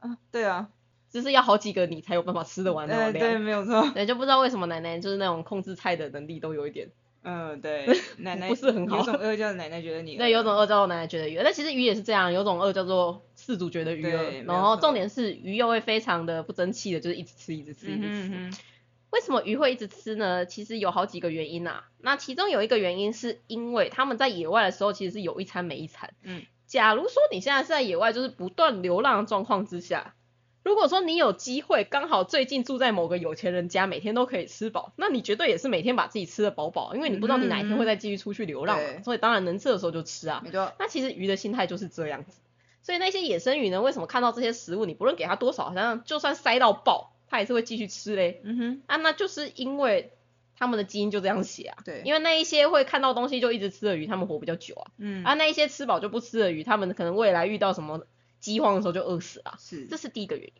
[0.00, 0.68] 啊，对啊，
[1.14, 3.40] 就是要好几个你才有办法吃得完那呃，对，种量。
[3.40, 3.88] 没有错。
[3.94, 6.88] 对，就不知道为什么奶奶就是那种控制菜的能力都有一点，
[7.22, 7.86] 嗯，对，
[8.18, 14.02] 奶奶不是很好有种饿叫奶奶觉得你对，有种饿叫做奶奶觉得鱼，那其实鱼也是这样，有种饿叫做饲主觉得鱼
[14.44, 18.50] 然后重点是鱼又会非常的不争气的，就是一直吃一直吃一直吃。
[19.10, 20.44] 为什么鱼会一直吃呢？
[20.44, 21.84] 其实有好几个原因啊。
[22.00, 26.12] 那其中有一个原因是因为他们在野外的时候其实是有一餐没一餐。
[26.24, 30.16] 嗯，假如说你现在是在野外就是不断流浪的状况之下，
[30.64, 40.40] 如果说你有机会刚好最近住在某个有钱人家，每天都可以吃饱，那你绝对也是每天把自己吃的饱饱，因为你不知道你哪一天会再继续出去流浪所以当然能吃的时候就吃啊。
[40.42, 40.72] 没错。
[40.78, 42.40] 那其实鱼的心态就是这样子，
[42.82, 48.40] 所以那些野生鱼呢，为什么看到这些食物，你不论给它多少，好像就算塞到爆，它也是会继续吃嘞？
[48.42, 50.12] 嗯哼，啊，那就是因为
[50.58, 51.76] 他们的基因就这样写啊。
[51.84, 54.90] 对因为那一些会看到东西就一直吃的鱼，他们活比较久啊。
[54.96, 58.06] 嗯，啊，那一些吃饱就不吃的鱼，他们可能未来遇到什么
[58.44, 59.56] 饥荒的时候就饿死了。
[59.58, 60.52] 是这是第一个原因。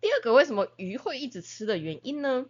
[0.00, 2.46] 第二个，为什么鱼会一直吃的原因呢？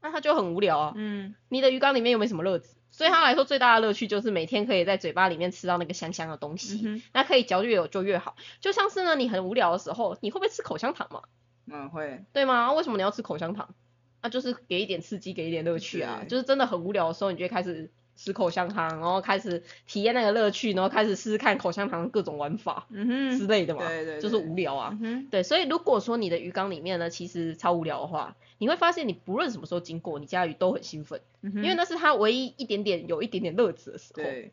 [0.00, 0.92] 那它就很无聊啊。
[0.96, 8.34] 嗯你的鱼缸里面又没什么乐子，所以它来说最大的乐趣就是每天可以在嘴巴里面吃到那个香香的东西，嗯，那可以嚼越有就越好。
[8.60, 11.22] 就像是呢，你很无聊的时候，你会不会吃口香糖嘛？
[11.66, 12.72] 嗯会，对吗？
[12.72, 13.74] 为什么你要吃口香糖？
[14.20, 16.24] 那就是给一点刺激，给一点乐趣啊。
[16.28, 23.86] 就是真的很无聊的时候，你就会开始吃口香糖，然后开始体验那个乐趣，然后开始试试看口香糖各种玩法嗯哼，之类的嘛。
[23.86, 24.90] 对对，就是对无聊啊。
[24.92, 34.22] 嗯哼，对，所以如果说你的鱼缸里面呢，其实超无聊的话，你会发现你不论什么时候经过，你家的鱼都很兴奋，因为那是它唯一一点点有一点点乐子的时候。
[34.24, 34.50] 对，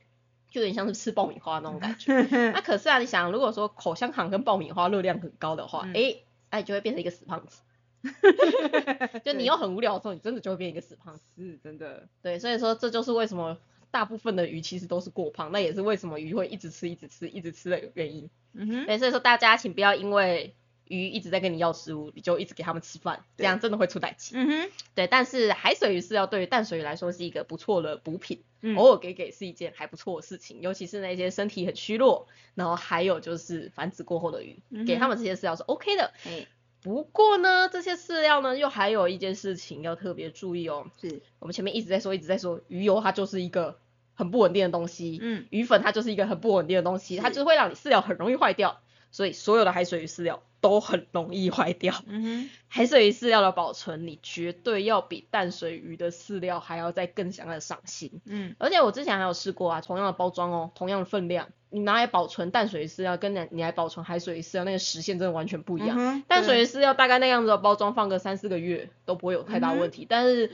[0.52, 2.14] 就有点像是吃爆米花那种感觉。
[2.54, 6.16] 那可是啊，你想，如果说口香糖跟爆米花热量很高的话，嗯哎、
[6.52, 7.62] 哎、就会变成一个死胖子。
[9.24, 11.22] 就你又很无聊的时候，你真的就会变一个死胖子。
[11.38, 13.58] 是真的，对，所以说这就是为什么
[13.92, 18.30] 大部分的鱼其实都是过胖，那也是为什么鱼会一直吃、一直吃、一直吃的原因。
[18.54, 20.56] 嗯哼，对，所以说大家请不要因为
[20.88, 24.36] 鱼一直在跟你要食物，你就一直给他们吃饭，这样真的会出歹气。
[24.36, 36.14] 嗯哼，对，但是海水鱼饲料对于淡水鱼来说是一个不错的补品，嗯偶尔给给是一件还不错的事情，尤其是那些身体很虚弱，然后还有就是繁殖过后的鱼，嗯给他们这些饲料是 OK 的。
[36.26, 36.48] 哎，
[36.86, 43.80] 不过呢，这些饲料呢又还有一件事情要特别注意哦，是，我们前面一直在说，一直在说，鱼油它就是一个
[44.14, 48.82] 很不稳定的东西，嗯，鱼粉它就是一个很不稳定的东西，它就是会让你饲料很容易坏掉，
[49.16, 51.96] 所以所有的海水鱼饲料都很容易坏掉。
[52.06, 58.12] 嗯哼，海水鱼饲料的保存，你绝对要比淡水鱼的饲料还要再更加的上心。
[58.26, 65.98] 嗯，而且我之前还有试过啊，同样的包装哦，同样的分量，你拿来保存淡水鱼饲料，跟你你来保存海水鱼饲料，那个时限真的完全不一样。
[65.98, 70.52] 嗯淡水鱼饲料大概那样子的包装放个三四个月都不会有太大问题，但是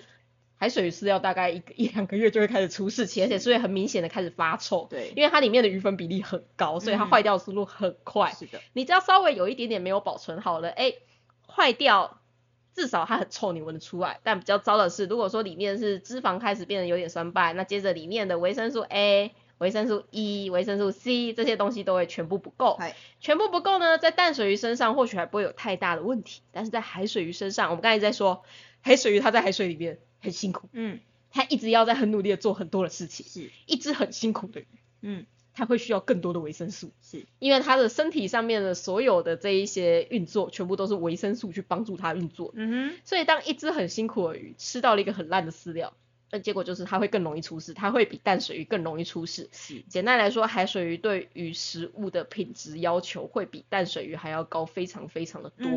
[0.61, 4.85] 海水鱼饲料大概一个一两个月就会开始出事情，而且是会很明显的开始发臭。
[4.91, 8.31] 对，因为它里面的鱼粉比例很高，所以它嗯坏掉的速度很快。
[8.37, 10.93] 是的，你只要稍微有一点点没有保存好了，哎，
[11.47, 12.21] 坏掉，
[12.75, 14.19] 至少它很臭，你闻得出来。
[14.21, 22.75] 但比较糟的是，如果说里面是脂肪开始变得有点酸败，那接着里面的维生素 A、维生素 E、维生素 C 这些东西都会全部不够。
[22.79, 28.43] 嗨，全部不够呢，在淡水鱼身上或许还不会有太大的问题，但是在海水鱼身上，我们刚才在说，
[28.81, 30.99] 海水鱼它在海水里面很辛苦，嗯，
[31.31, 34.67] 它一直要在很努力的做很多的事情，是，一只很辛苦的鱼，
[35.01, 43.01] 嗯，它会需要更多的维生素，是，因为它的身体上面的所有的这一些运作，全部都是维生素去帮助它运作，嗯哼。
[43.03, 45.93] 所以当一只很辛苦的鱼吃到了一个很烂的饲料，
[46.31, 49.49] 那结果就是它会更容易出事，它会比淡水鱼更容易出事。
[49.51, 55.67] 是，简单来说，海水鱼对于食物的品质要求会比淡水鱼还要高，非常非常的多。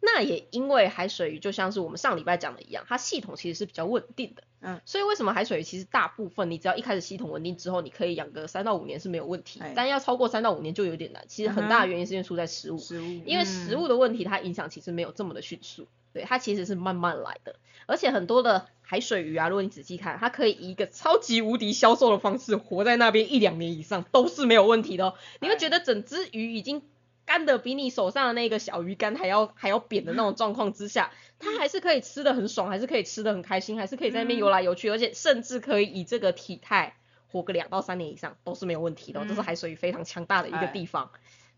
[0.00, 4.42] 那也因为海水鱼就像是我们上礼拜讲的一样，它系统其实是比较稳定的。
[4.60, 11.24] 嗯，所以为什么海水鱼其实大部分你只要一开始系统稳定之后，你可以养个三到五年是没有问题哎，但要超过三到五年就有点难。
[11.28, 17.56] 其实很大的原因是因为出在食物，食物，因为食物的问题它影响其实没有这么的迅速，对，它其实是慢慢来的。
[17.86, 25.14] 而且很多的海水鱼啊，如果你仔细看，它可以以一个超级无敌销售的方式活在那边一两年以上都是没有问题的哦。
[25.40, 26.82] 你会觉得整只鱼已经
[27.28, 36.96] 干的比你手上的那个小鱼干还要还要扁的那种状况之下，它还是可以吃的很爽，还是可以吃的很开心，还是可以在那边游来游去，而且甚至可以以这个体态
[37.30, 41.10] 活个两到三年以上都是没有问题的、哦，这是嗯海水鱼非常强大的一个哎地方。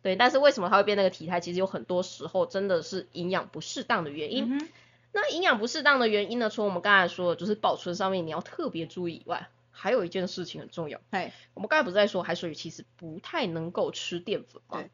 [0.02, 1.38] 对，但是为什么它会变那个体态？
[1.38, 4.58] 其实有很多时候真的是营养不适当的原因。
[4.58, 4.68] 嗯，
[5.12, 11.00] 那营养不适当的原因呢，除了我们刚才说的，就是保存上面你要特别注意以外，还有一件事情很重要。
[11.12, 14.90] 嗨，我们刚才不是在说海水鱼其实不太能够吃淀粉吗对？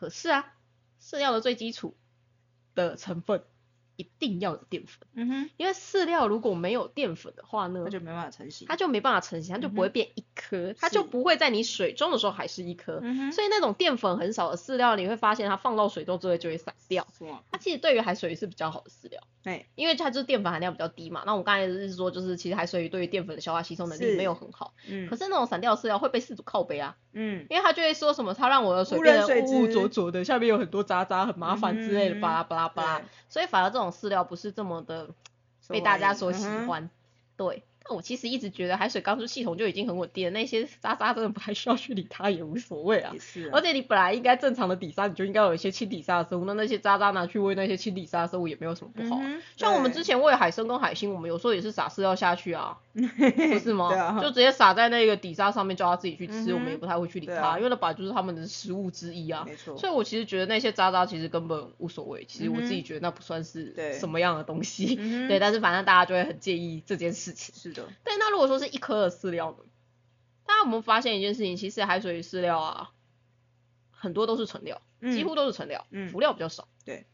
[0.00, 0.54] 可是啊，
[0.98, 1.94] 饲料的最基础
[2.74, 3.42] 的成分
[3.96, 12.98] 一定要有淀粉，嗯哼，因为饲料如果没有淀粉的话呢它，就没办法成型，它就没办法成型，它就不会变一颗，它就不会在你水中的时候还是一颗。
[13.02, 17.06] 嗯哼，所以那种淀粉很少的饲料，你会发现它放到水中之后就会散掉。
[17.18, 17.42] 是吗？
[17.52, 21.22] 它其实对于海水鱼是比较好的饲料，对，因为它就是淀粉含量比较低嘛。
[21.26, 33.02] 那我们刚才是说，就是其实海水鱼对于淀粉的消化吸收能力是没有很好，嗯，可是那种散掉的饲料会被饲主靠背啊，嗯，因为他就会说什么，他让我的水变得污污浊浊的，下面有很多渣渣，很麻烦之类的，嗯巴拉巴拉巴拉。
[33.28, 35.08] 所以反而这种饲料不是这么的
[35.68, 36.88] 被大家所喜欢。
[37.36, 43.18] 对，但我其实一直觉得海水缸出系统就已经很稳定了，那些渣渣真的不太需要去理它，也无所谓啊也。
[43.18, 49.22] 是啊，而且你本来应该正常的底沙，你就应该有一些清底沙的生物，那那些渣渣拿去喂那些清底沙的生物也没有什么不好啊。
[49.24, 54.18] 嗯像我们之前喂海参跟海星，我们有时候也是撒饲料下去啊， 不是吗？
[54.22, 59.44] 就直接撒在那个底沙上面，叫它自己去吃，嗯我们也不太会去理它，啊因为那本来就是它们的食物之一啊。
[59.46, 64.96] 没错，所以我其实觉得那些渣渣其实根本无所谓，其实我自己觉得那不算是什么样的东西。
[64.98, 67.54] 嗯对，但是反正大家就会很介意这件事情。
[67.54, 69.58] 是的，对，那如果说是一颗的饲料呢？
[70.46, 71.56] 大家有没有发现一件事情？
[71.56, 72.90] 其实海水鱼饲料啊，
[73.90, 76.66] 很多都是纯料，几乎都是纯料，嗯浮料比较少。
[76.84, 77.06] 对，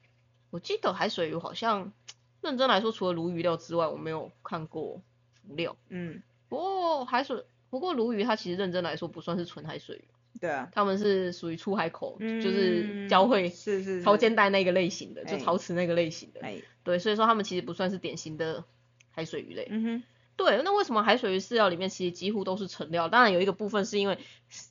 [0.51, 1.93] 我记得海水鱼好像
[2.41, 5.03] 认真来说，除了鲈鱼料之外，我没有看过
[5.35, 5.77] 浮料。
[5.91, 10.09] 嗯，不过海水，不过鲈鱼它其实认真来说不算是纯海水鱼，
[10.41, 16.41] 对啊，他们是属于出海口，嗯就是交汇是是潮间带那个类型的，就哎陶瓷那个类型的。
[16.41, 18.65] 哎，对，所以说他们其实不算是典型的
[19.11, 19.67] 海水鱼类。
[19.71, 20.03] 嗯哼，
[20.37, 23.09] 对，那为什么海水鱼饲料里面其实几乎都是成料？
[23.09, 24.19] 当然有一个部分是因为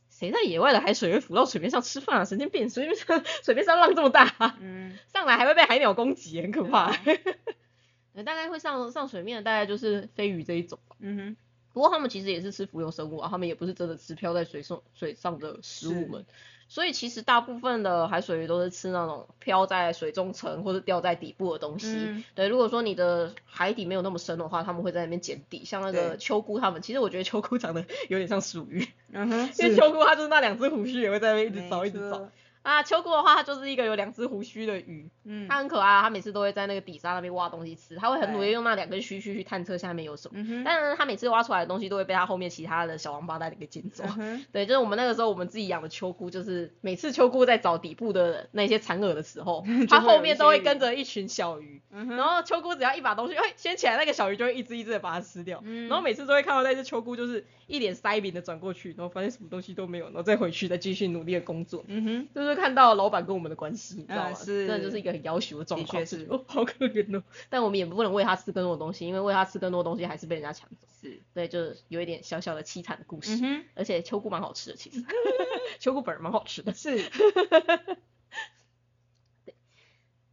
[0.10, 2.26] 谁在野外的海水鱼浮到水面上吃饭啊？
[2.26, 2.70] 神经病！
[2.70, 6.96] 水面上 水面上浪这么大，嗯， 上来还会被海鸟攻击，很可怕。
[8.24, 10.96] 大概会上上水面的大概就是飞鱼这一种吧。
[11.00, 11.38] 嗯哼，
[11.74, 16.26] 不过他们其实也是吃浮游生物啊，他们也不是真的吃漂在水上水上的食物们。
[16.68, 21.88] 所以其实大部分的海水鱼都是吃那种漂在水中层或者掉在底部的东西。
[21.96, 25.64] 嗯对，如果说你的海底没有那么深的话，他们会在那边捡底。
[25.64, 32.30] 像那个秋菇，他们其实我觉得秋菇长得有点像鼠鱼，嗯哼， 因为秋菇它就是那两只胡须也会在那边一直找一直找。
[32.66, 40.40] 错，啊，秋菇的话，它就是一个有两只胡须的鱼，嗯它很可爱啊，它每次都会在那个底沙那边挖东西吃，它会很努力用那两根须须去探测下面有什么。
[40.40, 44.04] 嗯哼，但是它每次挖出来的东西都会被它后面其他的小王八蛋给捡走。
[44.20, 55.62] 嗯，对，就是我们那个时候我们自己养的秋菇，就是每次秋菇在找底部的那些残饵的时候， 它后面都会跟着一群小鱼，嗯哼，然后秋菇只要一把东西，哎，掀起来，那个小鱼就会一只一只的把它吃掉。
[55.64, 61.84] 嗯然后每次都会看到那只秋菇就是一脸塞饼的转过去，然后发现什么东西都没有，然后再回去再继续努力的工作。
[61.88, 64.38] 嗯哼，就是看到老板跟我们的关系，你知道吗？
[64.46, 66.02] 真的就是一个很要求的状况。
[66.02, 67.24] 的确是哦， 好可怜哦。
[67.50, 70.88] 但我们也不能喂它吃更多的东西，因为喂它吃更多的东西还是被人家抢走。
[71.02, 73.38] 是，对，就是有一点小小的凄惨的故事。
[73.44, 75.04] 嗯，而且秋菇蛮好吃的，其实
[75.80, 76.74] 秋菇本人蛮好吃的。
[76.74, 76.98] 是，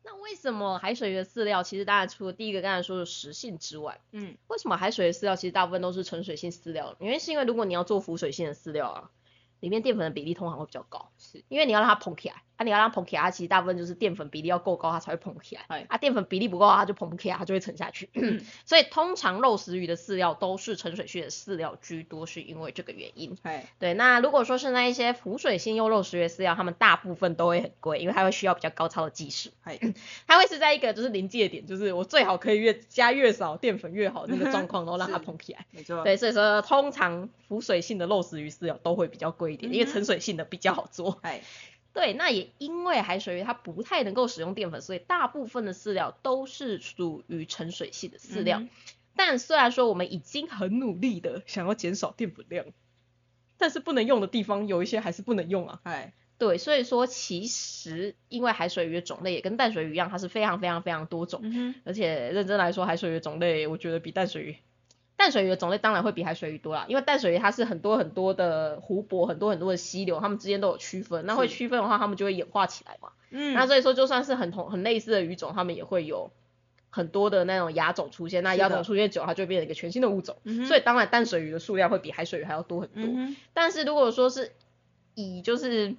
[0.04, 6.96] 那为什么海水鱼的饲料，其实当然除了第一个刚才说的食性之外，嗯，为什么海水的饲料其实大部分都是纯水性饲料？
[6.98, 9.10] 原因是因为如果你要做浮水性的饲料啊，
[9.62, 15.86] 里面淀粉的比例通常会比较高，是，因为你要让它膨起来，啊，你要让它膨起来，它其实大部分就是淀粉比例要够高，它才会膨起来哎。
[15.88, 18.08] 啊，淀粉比例不够，它就膨不起来，它就会沉下去。
[18.66, 23.36] 所以通常肉食鱼的饲料都是沉水性的饲料居多，是因为这个原因。
[23.42, 29.50] 哎，对，那如果说是那一些浮水性幼肉食鱼的饲料，它们大部分都会很贵，因为它会需要比较高超的技术。
[29.62, 29.78] 哎，
[30.26, 35.66] 它会是在一个就是临界点，就是我最好可以越加越少淀粉越好那个状况，然后让它是膨起来。
[35.70, 41.20] 没错，对，所以说通常浮水性的肉食鱼饲料都会比较贵一点，因为沉水性的比较好做。
[41.92, 48.60] 哎，对，那也因为海水鱼它不太能够使用淀粉，所以大部分的饲料都是属于沉水系的饲料。
[48.60, 48.68] 嗯
[49.14, 52.64] 但虽然说我们已经很努力的想要减少淀粉量，
[53.58, 55.80] 但是不能用的地方有一些还是不能用啊。
[55.82, 64.56] 哎，对，所以说其实因为海水鱼的种类也跟淡水鱼一样，它是非常非常非常多种，嗯，而且认真来说，海水鱼的种类我觉得比淡水鱼。
[65.22, 71.24] 淡水鱼的种类当然会比海水鱼多啦，因为淡水鱼它是很多很多的湖泊，很多很多的溪流，它们之间都有区分。
[71.26, 73.10] 那会区分的话，它们就会演化起来嘛。
[73.30, 76.32] 嗯，那所以说，就算是很同很类似的鱼种，它们也会有
[76.90, 78.42] 很多的那种亚种出现。
[78.42, 80.38] 那亚种出现久，它就会变成一个全新的物种。
[80.42, 83.04] 嗯所以当然淡水鱼的数量会比海水鱼还要多很多。
[83.04, 84.50] 嗯，但是如果说是
[85.14, 85.94] 以就是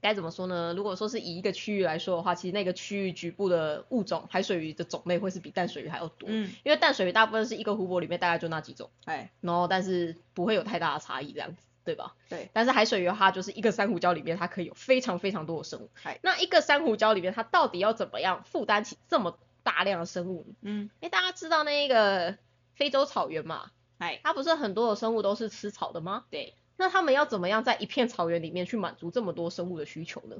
[0.00, 0.72] 该怎么说呢？
[0.76, 6.28] 如果说是以一个区域来说的话，其实那个区域局部的物种海水鱼的种类会是比淡水鱼还要多。
[6.30, 12.14] 嗯，因为淡水鱼大部分是一个湖泊里面大概就那几种，哎，然后但是不会有太大的差异这样子，对吧？
[12.28, 16.18] 对，但是海水鱼的话，就是一个珊瑚礁里面它可以有非常非常多的生物嗨。
[16.22, 20.54] 那一个珊瑚礁里面它到底要怎么样负担起这么大量的生物呢？
[20.62, 22.38] 嗯，哎，大家知道那个
[22.74, 23.70] 非洲草原嘛？
[23.98, 26.24] 哎，它不是很多的生物都是吃草的吗？
[26.30, 30.36] 对，那他们要怎么样在一片草原里面去满足这么多生物的需求呢？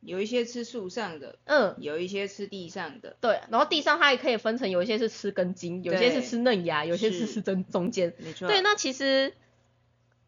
[0.00, 8.12] 有一些吃树上的，嗯，有一些吃地上的，对，然后地上它也可以分成，有一些是吃根茎，有些是吃嫩芽，有些是是吃中中间。
[8.18, 9.34] 没错，对，那其实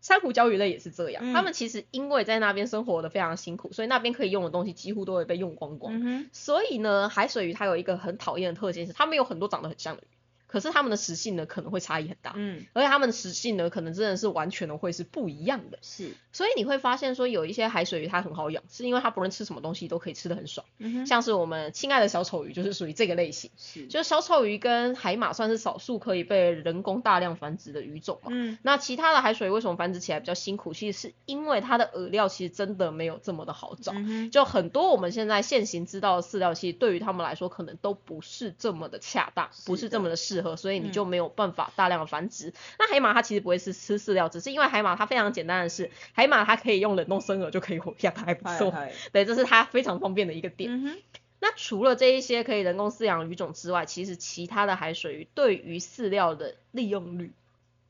[0.00, 5.92] 珊瑚礁鱼类也是这样，嗯它们其实因为在那边生活的非常辛苦，所以那边可以用的东西几乎都会被用光光。
[6.00, 10.06] 嗯，所以呢，海水鱼它有一个很讨厌的特性是，它们有很多长得很像的鱼，
[10.52, 15.78] 可是它们的食性呢可能会差异很大，嗯，而且它们的食性呢可能真的是完全的会是不一样的。
[15.80, 20.66] 是，所以你会发现说，有一些海水鱼它很好养，是因为它不论吃什么东西都可以吃的很爽，
[21.06, 23.50] 像是我们亲爱的小丑鱼就是属于这个类型。
[23.56, 28.28] 是，就是小丑鱼跟海马算是少数可以被人工大量繁殖的鱼种嘛。
[28.30, 30.74] 嗯，那其他的海水鱼为什么繁殖起来比较辛苦？
[30.74, 33.92] 其实是因为它的饵料其实真的没有这么的好找。
[33.94, 42.52] 嗯，就很多我们现在现行知道的饲料，其实对于他们来说可能都不是这么的恰当，是不是这么的适合，所以你就嗯没有办法大量的繁殖。
[42.78, 48.70] 那海马它其实不会是吃饲料，只是因为海马它非常简单的是，海马它可以用冷冻生饵就可以活养，还不错。
[48.70, 50.70] 嗨嗨 对，这是它非常方便的一个点。
[50.70, 50.98] 嗯，
[51.40, 57.32] 那除了这一些可以人工饲养的鱼种之外，其实其他的海水鱼对于饲料的利用率，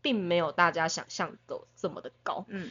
[0.01, 2.47] 并没有大家想象的这么的高。
[2.49, 2.71] 嗯，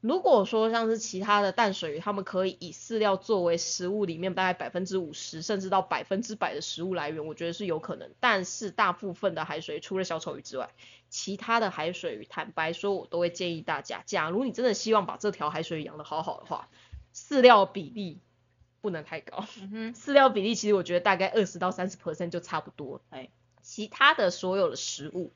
[0.00, 8.10] 如果说像是其他的淡水鱼，它们可以以饲料作为食物里面大概百分之五十甚至到百分之百的食物来源，我觉得是有可能。
[8.20, 10.70] 但是大部分的海水鱼，除了小丑鱼之外，
[11.08, 16.68] 其他的海水鱼，坦白说，我都会建议大家，假如你真的希望把这条海水鱼养得好好的话，
[17.12, 18.20] 饲料比例
[18.80, 19.44] 不能太高。
[19.94, 23.00] 饲料比例其实我觉得大概二十到三十 percent 就差不多。
[23.10, 23.30] 哎，
[23.62, 25.32] 其他的所有的食物，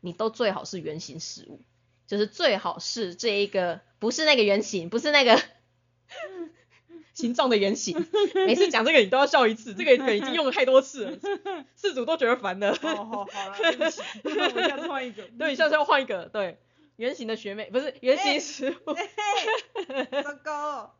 [0.00, 1.60] 你都最好是原形食物，
[2.08, 5.40] 就是最好是这一个不是那个圆形，不是那个
[7.14, 8.08] 形状的圆形。
[8.34, 11.18] 每次讲这个你都要笑一次，这个梗已经用了太多次了，
[11.76, 12.74] 事主都觉得烦了。
[12.74, 15.22] 好，好，好了，对不起，我下次换一个。
[15.38, 16.58] 对，下次要换一个，对，
[16.96, 18.94] 圆形的学妹不是圆形食物。
[20.22, 20.94] 糟糕。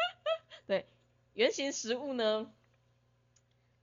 [0.68, 0.86] 对，
[1.34, 2.46] 圆形食物呢？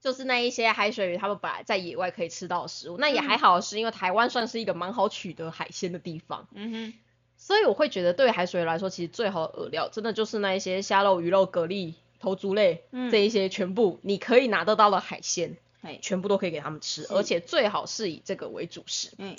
[0.04, 6.46] 就是那一些海水鱼，他们本来在野外可以吃到的食物，那也还好，是因为台湾算是一个蛮好取得海鲜的地方。
[6.52, 6.94] 嗯哼。
[7.38, 15.56] 所以我会觉得，对海水鱼来说，其实最好的饵料，真的就是那一些虾肉、鱼肉、蛤蜊、头足类这一些全部你可以拿得到的海鲜，
[16.02, 19.10] 全部都可以给他们吃，而且最好是以这个为主食。
[19.16, 19.34] 嗯。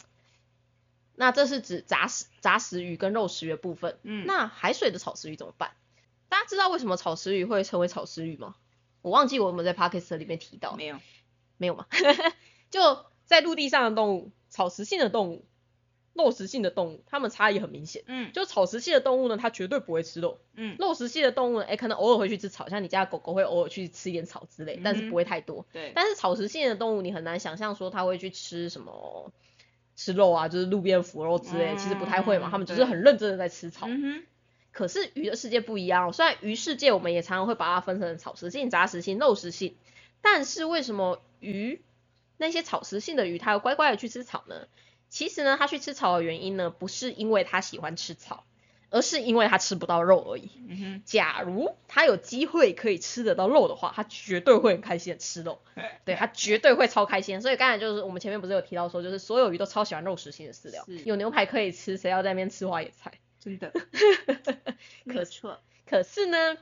[1.14, 4.00] 那这是指杂食杂食鱼跟肉食鱼的部分。
[4.02, 4.26] 嗯。
[4.26, 5.74] 那海水的草食鱼怎么办？
[6.28, 8.56] 大家知道为什么草食鱼会成为草食鱼吗？
[9.06, 10.98] 我忘记我有没有在 p o c k e t 里面提到，没有，
[11.58, 11.86] 没有嘛？
[12.72, 15.46] 就在陆地上的动物，草食性的动物，
[16.14, 18.02] 肉食性的动物，它们差异很明显。
[18.08, 20.40] 嗯，就草食性的动物呢，它绝对不会吃肉。
[20.56, 25.68] 嗯，肉食性的动物呢，哎，可能偶尔会去吃草，像你家狗狗会偶尔去吃一点草之类，但是不会太多。
[25.72, 25.92] 对。
[25.94, 29.32] 但是草食性的动物，你很难想象说它会去吃什么
[29.96, 33.86] 吃肉啊，就是路边腐肉之类，其实不太会嘛，它们只是很认真的在吃草。
[33.88, 34.26] 嗯
[34.76, 39.78] 可是鱼的世界不一样，虽然鱼世界我们也常常会把它分成草食性、杂食性、肉食性，
[40.22, 41.82] 但是为什么鱼
[42.36, 44.68] 那些草食性的鱼它要乖乖的去吃草呢？
[45.08, 48.44] 其实呢，它去吃草的原因呢，不是因为它喜欢吃草，
[48.90, 50.52] 而是因为它吃不到肉而已。
[51.06, 55.62] 假如它有机会可以吃得到肉的话，它绝对会很开心的吃肉，
[56.04, 57.42] 对，它绝对会超开心。
[57.42, 63.14] 所以刚才就是我们前面不是有提到说，就是所有鱼都超喜欢肉食性的饲料，有牛排可以吃，谁要在那边吃花野菜？
[63.46, 63.72] 真的，
[65.08, 65.62] 可错。
[65.86, 66.58] 可是呢，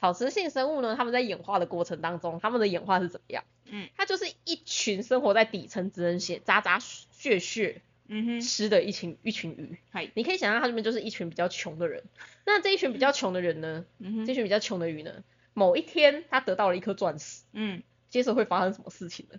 [0.00, 3.44] 草食性生物呢，它们在演化的过程当中，它们的演化是怎么样？
[3.66, 9.78] 嗯，它就是一群生活在底层，只能写渣渣血血，嗯哼，吃的一群一群鱼。
[9.92, 12.02] 嗨，你可以想象它这边就是一群比较穷的人。
[12.44, 15.22] 那这一群比较穷的人呢，嗯哼，这群比较穷的鱼呢，
[15.54, 19.38] 某一天他得到了一颗钻石，嗯，接着会发生什么事情呢？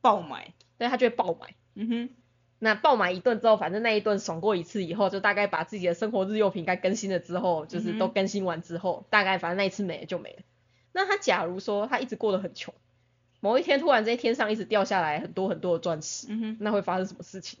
[0.00, 2.10] 爆买，对，他就会爆买，嗯哼。
[2.64, 10.42] 那爆买一顿之后，反正那一顿爽过一次以后，就大概把自己的生活日用品该更新了之后，就是都更新完之后，大概反正那一次没了就没了。
[10.92, 12.72] 那他假如说他一直过得很穷，
[13.40, 16.28] 某一天突然在天上一直掉下来很多很多的钻石，
[16.60, 17.58] 那会发生什么事情？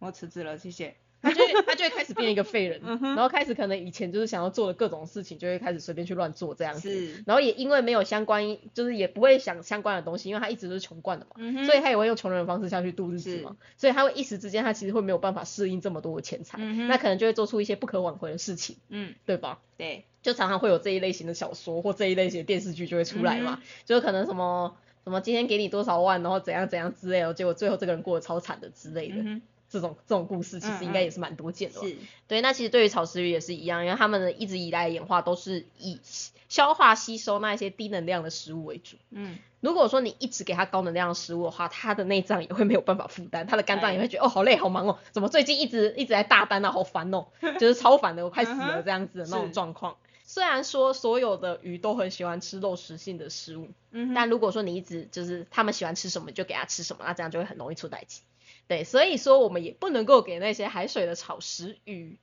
[0.00, 0.96] 我辞职了，谢谢。
[1.24, 7.22] 他就会他就会开始变一个废人，然后开始可能以前就是想要做的各种事情，就会开始随便去乱做这样子。
[7.26, 13.56] 然后也因为没有相关，就是也不会想相关的东西，因为他一直都是穷惯的嘛，所以他也会用穷人的方式下去度日子嘛。
[13.78, 19.60] 所以他会一时之间他其实会没有办法适应这么多的钱财，那可能就会做出一些不可挽回的事情，嗯，对吧？
[19.78, 29.16] 对，就常常会有这一类型的小说或这一类型的电视剧就会出来嘛，就可能什么什么今天给你多少万，然后怎样怎样之类的，结果最后这个人过得超惨的之类的。
[29.74, 31.96] 这种这种故事其实应该也是蛮多见的，是，
[32.28, 35.98] 对，那其实对于草食鱼也是一样，因为它们的一直以来演化都是以
[36.48, 47.26] 消化吸收那一些低能量的食物为主，嗯，如果说你一直给它高能量的食物的话，它的内脏也会没有办法负担，它的肝脏也会觉得哦好累好忙哦，怎么最近一直一直在大单啊，好烦哦，
[47.58, 49.96] 就是超烦的，我快死了这样子的那种状况。
[50.26, 58.22] 虽然说所有的鱼都很喜欢吃肉食性的食物，嗯，但如果说你一直就是它们喜欢吃什么就给它吃什么，那这样就会很容易出代气。
[58.66, 62.18] 对，所以说我们也不能够给那些海水的草食鱼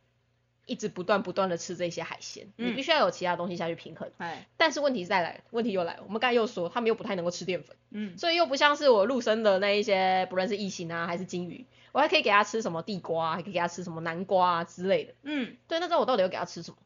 [0.66, 4.12] 一直不断不断的吃这些海鲜，你必须要有其他东西下去平衡。
[4.18, 15.14] 哎，但是问题再来，问题又来了，我们刚才又说他们又不太能够吃淀粉，嗯，所以又不像是我陆生的那一些，不论是异形啊还是金鱼，我还可以给它吃什么地瓜，还可以给它吃什么南瓜啊之类的。
[15.24, 16.78] 嗯，对，那这我到底要给它吃什么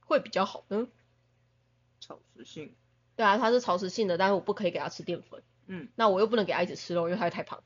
[0.00, 0.88] 会比较好呢？
[2.00, 2.74] 草食性。
[3.16, 5.42] 对啊，它是草食性的，但是我不可以给它吃淀粉。
[5.66, 7.62] 嗯，那我又不能给它一直吃肉，因为它会太胖。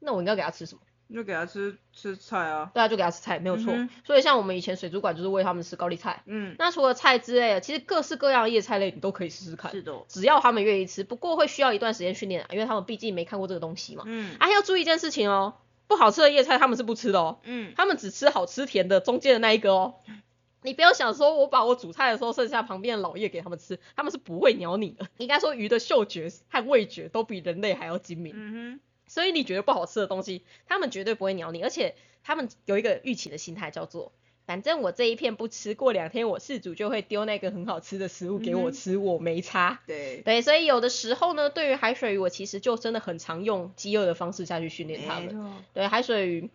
[0.00, 0.80] 那我应该给他吃什么？
[1.14, 2.68] 就给他吃吃菜啊。
[2.74, 3.72] 对啊，就给他吃菜，没有错。
[4.04, 6.24] 所以像我们以前水族馆就是喂他们吃高丽菜。
[6.26, 6.56] 嗯。
[6.58, 9.70] 那除了菜之类的，其实各式各样的叶菜类你都可以试试看。
[9.70, 9.94] 是的。
[10.08, 14.02] 只要他们愿意吃，不过会需要一段时间训练啊，因为他们毕竟没看过这个东西嘛。
[14.06, 14.34] 嗯。
[14.40, 15.54] 啊，要注意一件事情哦，
[15.86, 17.38] 不好吃的叶菜他们是不吃的哦。
[17.44, 17.72] 嗯。
[17.76, 19.94] 他们只吃好吃甜的中间的那一个哦。
[20.62, 25.06] 你不要想说我把我煮菜的时候剩下旁边的老叶给他们吃，他们是不会鸟你的。
[25.18, 28.32] 应该说鱼的嗅觉和味觉都比人类还要精明。
[28.34, 28.80] 嗯哼。
[29.06, 31.94] 所以你觉得不好吃的东西，他们绝对不会鸟你，而且
[32.24, 34.12] 他们有一个预期的心态，叫做
[34.46, 39.80] 反正我这一片不吃，过两天我饲主就会丢那个很好吃的食物给我吃，我没差。
[39.86, 45.52] 对对，所以有的时候呢，对于海水鱼，我其实就真的很常用饥饿的方式下去训练它们。
[45.74, 46.50] 对海水鱼，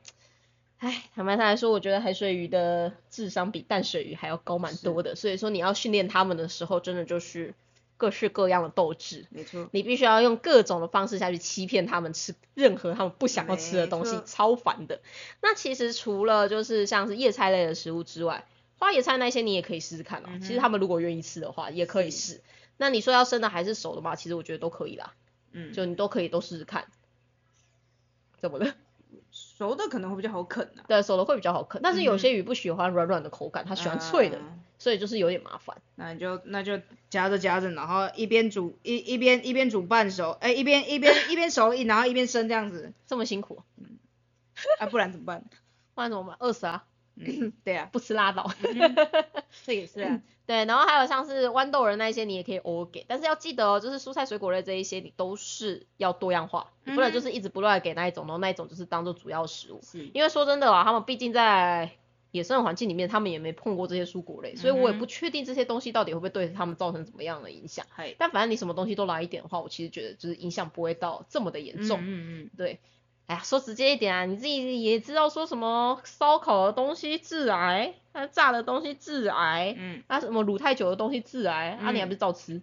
[0.77, 7.53] 唉，坦白来说，我觉得海水鱼的智商比淡水鱼还要高蛮多的，所以说你要训练它们的时候，真的就是。
[8.01, 15.01] 各式各样的斗志，没错，你必须要用各种的方式下去欺骗他们吃任何他们不想要吃的东西，超烦的。
[15.39, 18.47] 那其实除了就是像是叶菜类的食物之外，
[18.79, 20.29] 花椰菜那些你也可以试试看啊。
[20.31, 22.41] 嗯其实他们如果愿意吃的话，也可以试。
[22.77, 24.15] 那你说要生的还是熟的嘛？
[24.15, 25.13] 其实我觉得都可以啦，
[25.51, 26.87] 嗯，就你都可以都试试看。
[28.39, 28.73] 怎么了？
[29.61, 30.81] 熟的可能会比较好啃啊。
[30.87, 35.77] 对，熟的会比较好啃，但是有些鱼不喜欢软软的口感，它喜欢脆的，啊所以就是有点麻烦。
[35.93, 36.79] 那你就那就
[37.11, 43.61] 夹着夹着，然后一边煮一一边一边煮半熟，哎、一边一边一边熟，一然后一边生这样子，这么辛苦，
[44.79, 45.45] 啊，不然怎么办？
[45.93, 46.35] 不然怎么办？
[46.39, 46.85] 饿死啊！
[47.15, 48.49] 嗯， 对啊，不吃拉倒。
[49.65, 59.79] 这也是啊，对，然后还有像是豌豆仁那一些，你也可以偶尔给，但是要记得哦，就是蔬菜水果类这一些，你都是要多样化，你不能就是一直不断地给那一种，然后那一种就是当做主要食物。
[59.83, 61.91] 是，因为说真的啊，他们毕竟在
[62.31, 67.85] 野生的环境里面，他们也没碰过这些蔬果类，所以我也不确定这些东西到底会不会对他们造成怎么样的影响。
[67.89, 71.99] 嗨，但反正你什么东西都来一点的话，我其实觉得就是影响不会到这么的严重。
[72.01, 72.79] 嗯嗯对，
[73.31, 82.61] 哎呀，说直接一点啊，你自己也知道说什么烧烤的东西致癌，那炸的东西致癌，嗯啊什么卤太久的东西致癌，啊你还嗯不是照吃？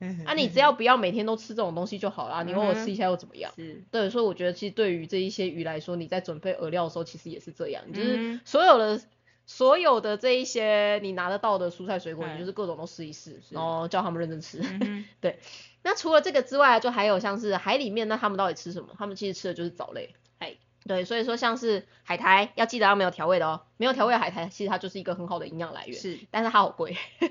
[0.00, 3.50] 嗯， 啊你只要不要每天都吃这种东西就好啦，你偶尔吃一下又怎么样？
[3.56, 9.00] 是，对，所以我觉得其实对于这一些鱼来说，你在准备饵料的时候，其实也是这样，就是嗯所有的。
[9.44, 14.60] 所有的这一些你拿得到的蔬菜水果，嗯你就是各种都试一试，然后叫他们认真吃。
[14.60, 15.04] 嗯哼
[15.82, 18.94] 那除了这个之外，就还有像是海里面，那他们到底吃什么？
[18.98, 20.14] 他们其实吃的就是藻类。
[20.38, 20.56] 嗨，
[20.86, 26.96] 对，所以说像是海苔，要记得要没有调味的哦，没有调味的海苔，其实它就是一个很好的营养来源，是，但是它好贵。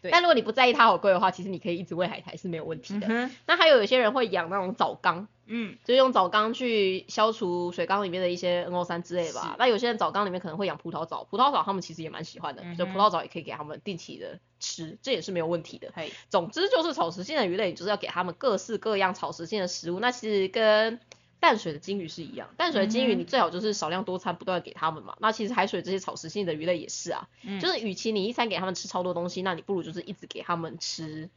[0.00, 3.08] 对但如果你不在意它好贵的话，其实你可以一直喂海苔是没有问题的。
[3.10, 9.56] 嗯，那还有有些人会养那种藻缸，嗯就是用藻缸去消除水缸里面的一些 NO 3之类吧。
[9.58, 15.90] 那有些人藻缸里面可能会养葡萄藻，葡萄藻他们其实也蛮喜欢的，就葡萄藻也可以给他们定期的吃，这也是没有问题的。
[15.92, 19.98] 嗨，总之就是草食性的鱼类，你就是要给他们各式各样草食性的食物。
[19.98, 21.00] 那其实跟
[21.40, 25.16] 淡水的金鱼是一样，淡水的金鱼你最好就是少量多餐，不断地给它们嘛。
[25.20, 31.28] 那其实海水这些草食性的鱼类也是啊，嗯就是与其你一餐给它们吃超多东西，那你不如就是一直给它们吃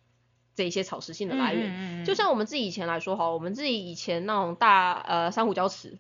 [0.55, 1.71] 这一些草食性的来源。
[1.71, 5.97] 源就像我们自己以前来说好，我们自己以前那种大呃珊瑚礁池。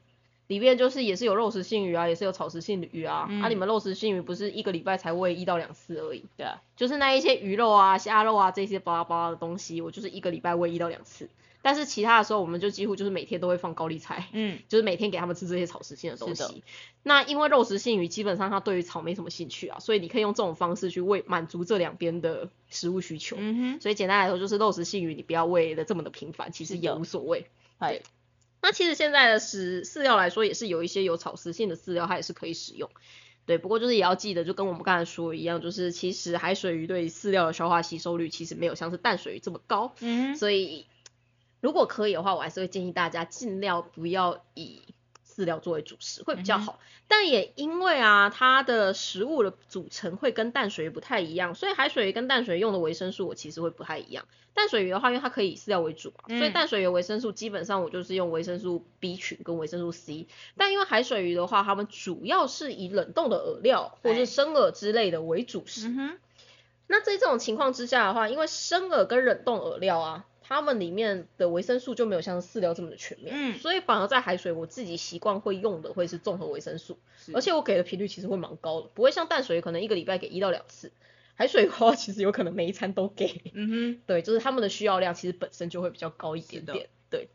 [0.47, 3.25] 里面就是也是有肉食性鱼啊，也是有草食性的鱼啊。
[3.29, 11.29] 嗯啊，你们肉食性鱼不是一个礼拜才喂一到两次而已，对啊，就是那一些鱼肉啊、虾肉啊这些巴拉巴拉的东西，我就是一个礼拜喂一到两次。
[11.61, 16.63] 但是其他的时候，我们就几乎就是每天都会放高丽菜，嗯 就是每天给他们吃这些草食性的东西。
[17.03, 23.35] 那因为肉食性鱼基本上它对于草没什么兴趣啊，所以你可以用这种方式去喂满足这两边的食物需求。
[23.39, 27.47] 嗯哼，所以简单来说，就是肉食性鱼你不要喂的这么的频繁，其实也无所谓。
[27.79, 28.03] 嗨对，
[28.61, 32.89] 那其实现在的食饲料来说，也是有一些有草食性的饲料，它也是可以使用。
[33.47, 40.85] 对，不过就是也要记得，就跟我们刚才说的一样，就是其实海水鱼对饲料的消化吸收率其实没有像是淡水鱼这么高，嗯，所以
[41.61, 44.81] 如果可以的话，我还是会建议大家尽量不要以
[45.25, 46.79] 饲料作为主食，会比较好。
[47.07, 54.25] 但也因为啊，它的食物的组成会跟淡水鱼不太一样，所以海水鱼跟淡水鱼用的维生素我其实会不太一样。
[54.53, 60.27] 淡水鱼的话，因为它可以以饲料为主嘛，所以嗯淡水鱼的维生素基本上我就是用维生素 B 群跟维生素 C。
[60.57, 65.89] 但因为海水鱼的话，它们主要是以冷冻的饵料或哎是生饵之类的为主食。
[66.87, 70.25] 那在这种情况之下的话，因为生饵跟冷冻饵料啊，
[70.55, 73.57] 它们里面的维生素就没有像饲料这么的全面，嗯。
[73.59, 76.99] 所以反而在海水我自己习惯会用的会是综合维生素，
[77.33, 80.91] 而且我给的频率其实会蛮高的，不会像淡水可能一个礼拜给一到两次，
[81.35, 87.29] 海水的话其实有可能每一餐都给，嗯哼，对，就是它们的需要量其实本身就会比较高一点点，对。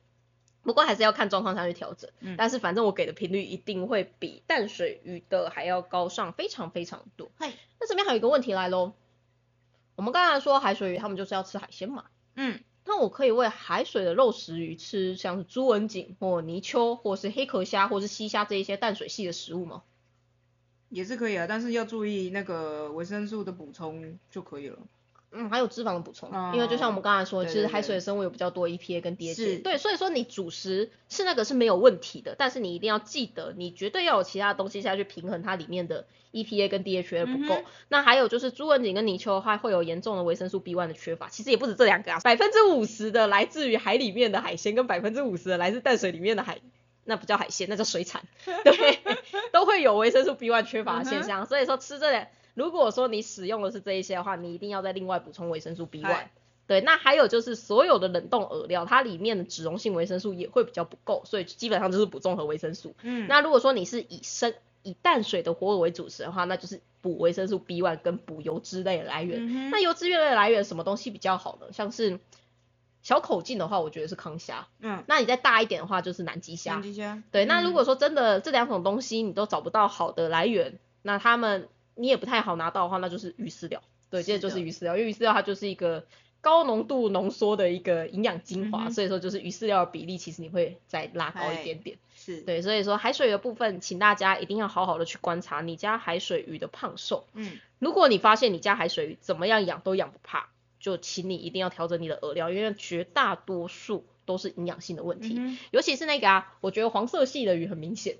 [0.63, 2.35] 不过还是要看状况下去调整，嗯。
[2.37, 7.31] 但是反正我给的频率一定会比淡水鱼的还要高上非常非常多。
[7.37, 8.93] 嗨，那这边还有一个问题来喽，
[9.95, 19.83] 我们刚才说海水鱼他们就是要吃海鲜嘛，嗯，那我可以喂海水的肉食鱼吃像是猪文锦或泥鳅或是黑壳虾或是西虾这一些淡水系的食物吗？
[20.89, 24.79] 也是可以啊，但是要注意那个维生素的补充就可以了。
[25.33, 29.59] 嗯，还有脂肪的补充，哦因为就像我们刚才说其实海水的生物有比较多 EPA 跟 DHA，是。
[29.59, 37.55] 对，所以说你主食是那个是没有问题的，但是你一定要记得，你绝对要有其他的东西下去平衡它里面的 EPA 跟 DHA 不够。
[37.57, 46.59] 嗯那还有就是朱文锦跟泥鳅的话，会有严重的维生素 B1 的缺乏，其实也不止这两个啊，百分之五十的来自于海里面的海鲜，跟百分之五十的来自淡水里面的海。
[47.09, 48.25] 那不叫海鲜，那叫水产，
[48.65, 48.99] 对，
[49.53, 51.47] 都会有维生素 B1 缺乏的现象。
[51.47, 52.27] 所以说吃这两，
[52.57, 56.33] 如果说你使用的是这一些的话，你一定要再另外补充维生素 B1 嗨。
[56.67, 62.97] 对，那还有就是所有的冷冻饵料，它里面的脂溶性维生素也会比较不够，所以基本上就是补综合维生素。
[63.03, 64.53] 嗯，那如果说你是以生
[64.83, 69.47] 以淡水的活饵为主食的话，那就是补维生素 B1 跟补油脂类的来源。
[69.47, 71.69] 嗯那油脂类的来源什么东西比较好呢？
[71.73, 72.19] 像是
[73.01, 74.67] 小口径的话，我觉得是康虾。
[74.81, 83.83] 嗯，那你再大一点的话，就是南极虾南极虾，对，那嗯如果说真的这两种东西你都找不到好的来源，那他们你也不太好拿到的话，那就是鱼饲料。
[84.09, 86.07] 对，是接着就是鱼饲料，因为鱼饲料它就是一个
[86.41, 91.97] 高浓度浓缩的一个营养精华，嗯所以说就是鱼饲料的比例其实你会再拉高一哎点点。
[92.15, 97.27] 是，对，所以说海水的部分，请大家一定要好好的去观察你家海水鱼的胖瘦。
[97.35, 105.37] 嗯，如果你发现你家海水鱼怎么样养都养不怕，就请你一定要调整你的饵料，因为绝大多数都是营养性的问题。
[105.39, 108.17] 嗯尤其是那个啊，我觉得黄色系的鱼很明显，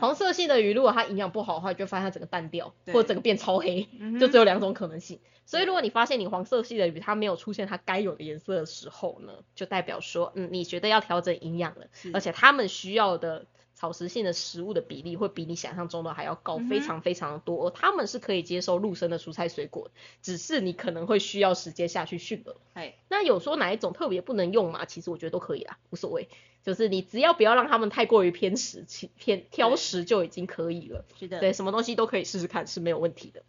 [0.00, 5.20] 黄色系的鱼如果它营养不好的话，你就会发现它整个淡掉，或者整个变超黑，嗯就只有两种可能性。
[5.44, 13.46] 所以如果你发现你黄色系的鱼它没有出现它该有的颜色的时候呢，就代表说，嗯，你觉得要调整营养了，而且它们需要的
[13.82, 19.90] 草食性的食物的比例会比你想象中的还要高，非常非常的多，而它们是可以接受陆生的蔬菜水果，
[20.22, 22.54] 只是你可能会需要时间下去驯饵。
[22.74, 24.84] 哎，那有说哪一种特别不能用嘛？
[24.84, 26.28] 其实我觉得都可以啦，无所谓。
[26.62, 31.04] 就是你只要不要让他们太过于偏食、其偏挑食就已经可以了。
[31.18, 33.42] 是的，对，什么东西都可以试试看是没有问题的。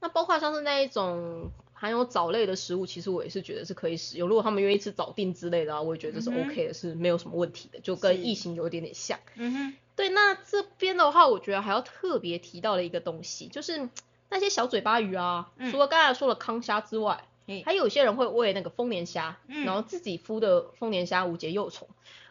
[0.00, 1.50] 那包括像是那一种
[1.80, 4.28] 含有藻类的食物，其实我也是觉得是可以使用。
[4.28, 9.18] 如果他们愿意吃藻锭之类的啊，我也觉得这是 OK 的，是没有什么问题的，就跟异形有一点点像。
[9.36, 13.88] 嗯哼，对，那这边的话，我觉得还要特别提到的一个东西，就是
[14.28, 21.88] 那些小嘴巴鱼啊，嗯除了刚才说的康虾之外，嘿还有些人会喂那个丰年虾，嗯然后自己孵的丰年虾无节幼虫。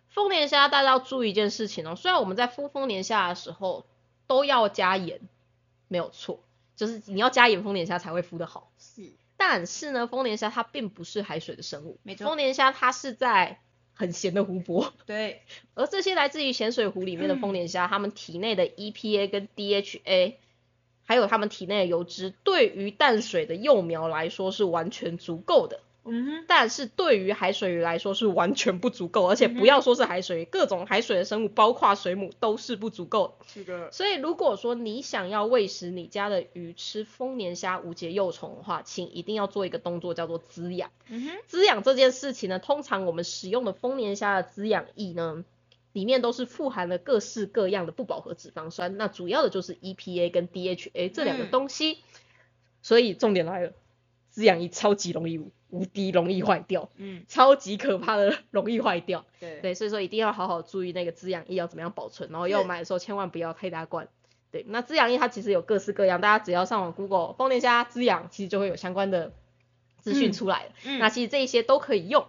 [0.10, 3.88] 丰年虾大家要注意一件事情哦，虽然我们在孵丰年虾的时候
[4.28, 5.22] 都要加盐，
[5.88, 6.44] 没有错，
[6.76, 8.72] 就是你要加盐，丰年虾才会孵得好。
[8.78, 13.62] 是，但是呢，丰年虾它并不是海水的生物，没错丰年虾它是在
[13.94, 15.44] 很咸的湖泊，对，
[15.76, 20.36] 而这些来自于咸水湖里面的丰年虾，它们体内的 EPA 跟 DHA，
[21.06, 25.80] 还有它们体内的油脂，对于淡水的幼苗来说是完全足够的。
[26.06, 33.46] 嗯哼，但是对于海水鱼来说是完全不足够，而且不要说是海水鱼，各种海水的生物，包括水母都是不足够的。
[33.48, 40.90] 是的，所以如果说你想要喂食你家的鱼吃丰年虾无节幼虫的话，请一定要做一个动作叫做滋养。
[41.10, 45.44] 嗯哼，滋养这件事情呢，通常我们使用的丰年虾的滋养液呢，
[45.92, 51.98] 里面都是富含了各式各样的不饱和脂肪酸，那主要的就是 EPA 跟 DHA 这两个嗯东西。
[52.82, 53.74] 所以重点来了，
[54.30, 59.26] 滋养液超级容易无敌容易坏掉，嗯，超级可怕的容易坏掉。
[59.40, 64.08] 对，对，所以说一定要好好注意那个滋养液要怎么样保存，然后要是买的时候千万不要太大罐。
[64.52, 69.32] 对，那滋养液它其实有各式各样，大家只要上网 Google 丰年虾滋养，其实就会有相关的
[70.00, 70.72] 资讯嗯出来了。
[70.86, 72.26] 嗯那其实这一些都可以用，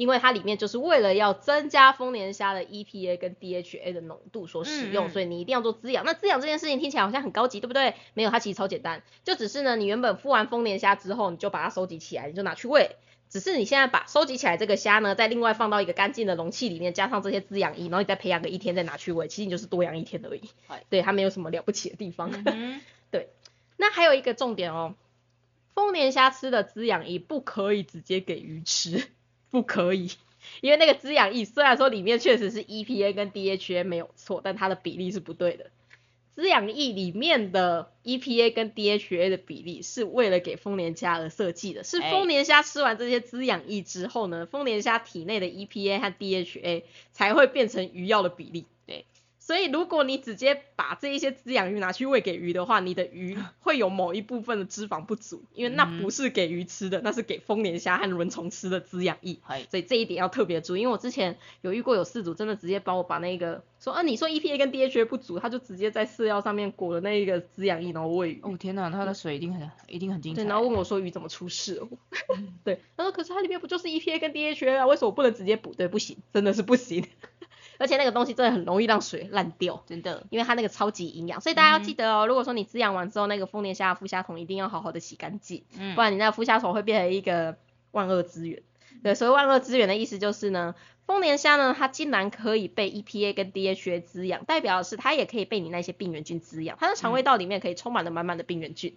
[0.00, 6.06] 因为它里面就是为了要增加丰年虾的 EPA 跟 DHA 的浓度所使用，嗯嗯所以你一定要做滋养。
[6.06, 7.94] 那滋养这件事情听起来好像很高级，对不对？
[8.14, 12.96] 没有，它其实超简单，就只是呢，你原本孵完丰年虾之后，你就把它收集起来，你就拿去喂。
[13.28, 20.40] 只是你现在把收集起来这个虾呢，再另外放到一个干净的容器里面，加上这些滋养液，然后你再培养个一天再拿去喂，其实你就是多养一天而已。
[20.88, 22.32] 对，它没有什么了不起的地方。
[22.32, 22.80] 嗯
[23.12, 23.26] 哼，
[23.76, 24.94] 那还有一个重点哦，
[25.74, 29.08] 丰年虾吃的滋养液不可以直接给鱼吃，
[29.50, 30.10] 不可以，
[30.62, 35.70] 因为那个滋养液虽然说里面确实是 EPA 跟 DHA 没有错，但它的比例是不对的。
[36.34, 48.64] 滋养液里面的 EPA 跟 DHA 的比例是为了给丰年虾而设计的，是哎丰年虾吃完这些滋养液之后呢，丰年虾体内的 EPA 和 DHA 才会变成鱼药的比例。
[49.50, 59.38] 对，所以如果你直接把这一些滋养鱼拿去喂给鱼的话，你的鱼 会有某一部分的脂肪不足，因为那嗯不是给鱼吃的，那是给丰年虾和轮虫吃的滋养液。
[59.42, 68.40] 嗨，所以这一点要特别注意，因为我之前有遇过有饲主真的直接帮我把那个说，啊你说 EPA 跟 DHA 不足，他就直接在饲料上面裹了那一个滋养液，然后喂鱼。
[68.42, 70.42] 哦天哪，他的水一定很一定很精彩。
[70.42, 71.88] 对，然后问我说鱼怎么出事了？
[72.64, 75.74] 对，他说可是它里面不就是 EPA 跟 DHA 啊，为什么不能直接补？
[75.74, 77.04] 对，不行，真的是不行。
[77.80, 79.82] 而且那个东西真的很容易让水烂掉。
[79.86, 82.26] 真的，因为它那个超级营养，所以大家要记得哦。
[82.28, 87.56] 如果说你滋养完之后，那个丰年虾的孵虾桶一定要好好的洗干净，嗯不然你那个孵虾桶会变成一个
[87.90, 88.62] 万恶之源。
[89.02, 90.74] 对，所谓万恶之源的意思就是呢，
[91.06, 98.96] 丰年虾呢，它竟然可以被 EPA 跟 DHA 滋养，代表的是它也可以被你那些病原菌滋养，它的肠胃道里面可以充满了满满的病原菌。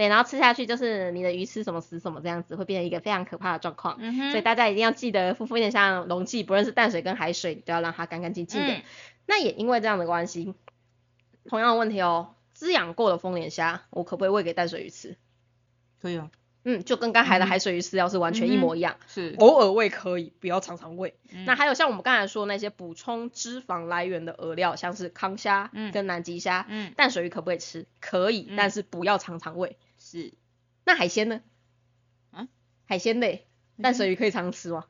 [0.00, 3.96] 对，然后吃下去就是你的鱼吃什么死什么这样子，会变成一个非常可怕的状况。
[3.98, 8.72] 嗯哼，所以大家一定要记得，孵丰年虾的容器，不论是淡水跟海水，你都要让它干干净净的。
[8.72, 8.82] 嗯
[9.26, 10.54] 那也因为这样的关系，
[11.44, 15.16] 同样的问题哦，滋养过的丰年虾，我可不可以喂给淡水鱼吃？
[16.02, 16.30] 可以啊，
[16.64, 21.14] 嗯，就跟刚才的嗯海水鱼饲料是完全一模一样，是，偶尔喂可以，不要常常喂。
[21.30, 27.86] 嗯那还有像我们刚才说那些补充脂肪来源的饵料，像是康虾嗯跟南极虾，嗯淡水鱼可不可以吃？
[28.00, 29.76] 可以，嗯但是不要常常喂。
[30.10, 30.34] 是，
[30.84, 31.40] 那海鲜呢？
[32.32, 32.48] 啊，
[32.84, 33.46] 海鲜类，
[33.80, 34.86] 淡水鱼可以常吃吗？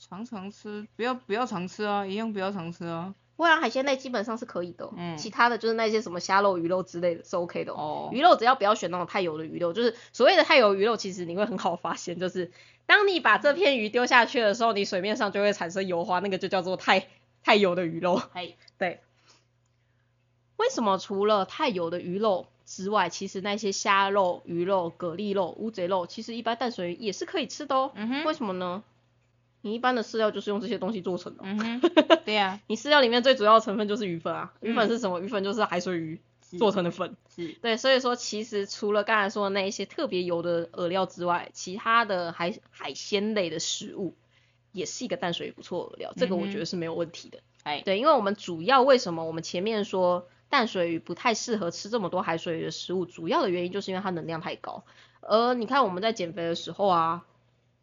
[0.00, 3.14] 常常吃，不要不要常吃啊，一样不要常吃啊。
[3.36, 7.76] 未来海鲜类基本上是可以的哦，嗯其他的就是那些什么虾肉、鱼肉之类的是 OK 的哦。
[7.76, 12.50] 哦，鱼肉只要不要选那种太油的鱼肉，就是所谓的太油鱼肉，其实你会很好发现，就是
[12.86, 17.06] 当你把这片鱼丢下去的时候，你水面上就会产生油花，那个就叫做太
[17.44, 18.20] 太油的鱼肉。
[18.32, 19.00] 嘿，对，
[20.56, 27.92] 为什么除了太油的鱼肉之外，其实那些虾肉、鱼肉、蛤蜊肉、乌贼肉，其实一般淡水鱼也是可以吃的哦。
[27.94, 28.82] 嗯哼为什么呢？
[29.62, 31.90] 你一般的饲料就是用这些东西做成的哦、嗯哼，
[32.24, 35.20] 对呀，你饲料里面最主要的成分就是鱼粉啊，鱼粉嗯是什么？
[35.20, 36.20] 鱼粉就是海水鱼
[36.58, 37.16] 做成的粉。
[37.34, 44.14] 是，对，所以说其实除了刚才说的那一些特别油的饵料之外，其他的海海鲜类的食物
[44.70, 47.38] 也是一个淡水鱼不错的饵料，这个我觉得是没有问题的。
[47.64, 54.84] 哎，对，因为我们主要为什么我们前面说淡水鱼不太适合吃这么多海水鱼的食物，主要的原因就是因为它能量太高。
[55.20, 57.24] 而你看我们在减肥的时候啊，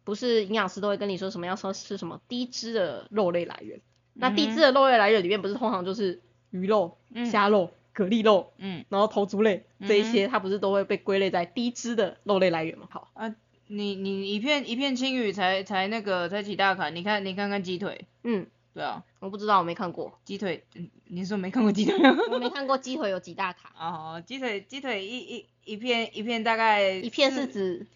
[0.04, 3.80] 不是营养师都会跟你说什么要说吃什么低脂的肉类来源，
[4.14, 12.86] 那低脂的肉类来源里面不是通常就是鱼肉、嗯虾肉、蛤蜊肉，嗯然后头足类这一些，它不是都会被归类在低脂的肉类来源吗？
[12.90, 13.34] 好，啊，
[13.66, 22.18] 你你一片一片青鱼才才那个才几大卡，你看你看看鸡腿，嗯，对啊，我不知道，我没看过，鸡腿，嗯你说没看过鸡腿吗？
[22.32, 27.86] 我没看过鸡腿有几大卡， 哦，鸡腿鸡腿一一一片一片大概一片是四指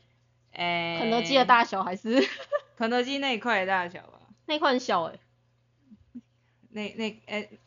[0.53, 2.25] 诶，肯德基的大小还是？
[2.79, 4.21] 肯德基那一块的大小吧？
[4.47, 5.19] 那块很小哎、
[6.71, 7.59] 那那诶，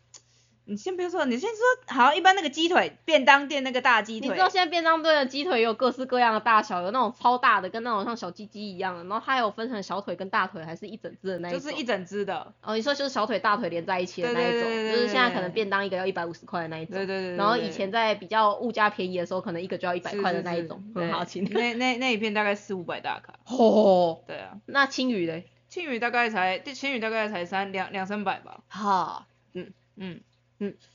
[0.71, 11.59] 你先不要说，你先说好，一般那个鸡腿便当店那个大鸡腿，你知道现在便当店的鸡腿有各式各样的大小，有那种超大的，跟那种像小鸡鸡一样的，然后它有分成小腿跟大腿，还是一整只的那一种。
[11.59, 16.95] 就是一整只的，哦，你说就是小腿大腿连在一起的那一种，就是现在可能便当一个要一百五十块的那一种。
[16.95, 21.43] 对对对对然后以前在比较物价便宜的时候，可能一个就要一百块的那一种，很好请。
[21.51, 25.47] 那那那一片大概四五百大卡， 哦，对啊，那青鱼嘞？
[25.67, 30.19] 青鱼大概才，青鱼大概才三两两三百吧，哈，嗯嗯，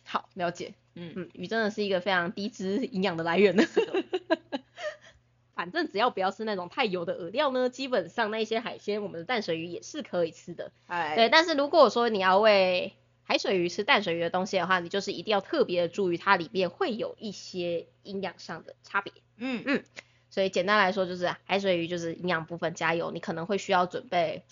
[0.04, 0.74] 好，了解。
[0.94, 3.64] 嗯，嗯，鱼真的是一个非常低脂营养的来源呢。
[5.54, 10.70] 反正只要不要吃那种太油的饵料呢，基本上那些海鲜，我们的淡水鱼也是可以吃的。
[10.86, 12.92] 哎，对，但是如果说你要喂
[13.24, 19.12] 海水鱼吃淡水鱼的东西的话，你就是一定要特别的注意它里面会有一些营养上的差别。
[19.38, 19.82] 嗯嗯
[20.28, 24.44] 所以简单来说，就是海水鱼就是营养部分加油，你可能会需要准备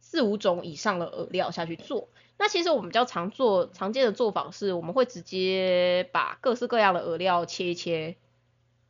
[0.00, 2.08] 四五种以上的饵料下去做。
[2.42, 8.16] 那其实我们比较常做常见的做法是，我们会直接把各式各样的饵料切一切，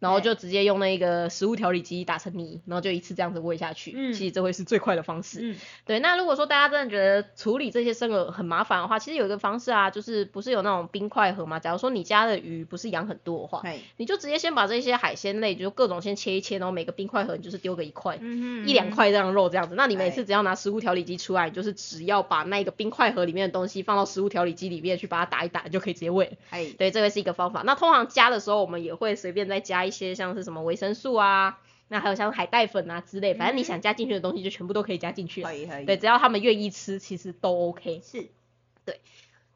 [0.02, 3.92] 然后就直接用那个食物调理机打成泥，然后就一次这样子喂下去。
[3.94, 5.38] 嗯其实这会是最快的方式。
[5.40, 11.60] 嗯对，那如果说大家真的觉得处理这些生饵很麻烦的话，其实有一个方式啊，就是不是有那种冰块盒嘛？
[11.60, 18.18] 假如说你家的鱼不是养很多的话，哎，你就直接先把这些海鲜类，就各种先切一切，然后每个冰块盒你就是丢个一块。
[18.20, 26.32] 嗯一两，块这样肉这样子，那你每次哎只要拿食物调理机出来，你就是只要把那个冰块盒里面的东西放到食物调理机里面去把它打一打，你就可以直接喂了。
[26.50, 27.62] 哎，对，这个是一个方法。
[27.64, 35.48] 那通常加的时候，我们也会随便再加一些像是什么维生素啊，那还有像海带粉啊之类，反正你嗯想加进去的东西就全部都可以加进去了。
[35.48, 38.02] 可以可以，对，，只要他们愿意吃，其实都 OK。
[38.04, 38.28] 是，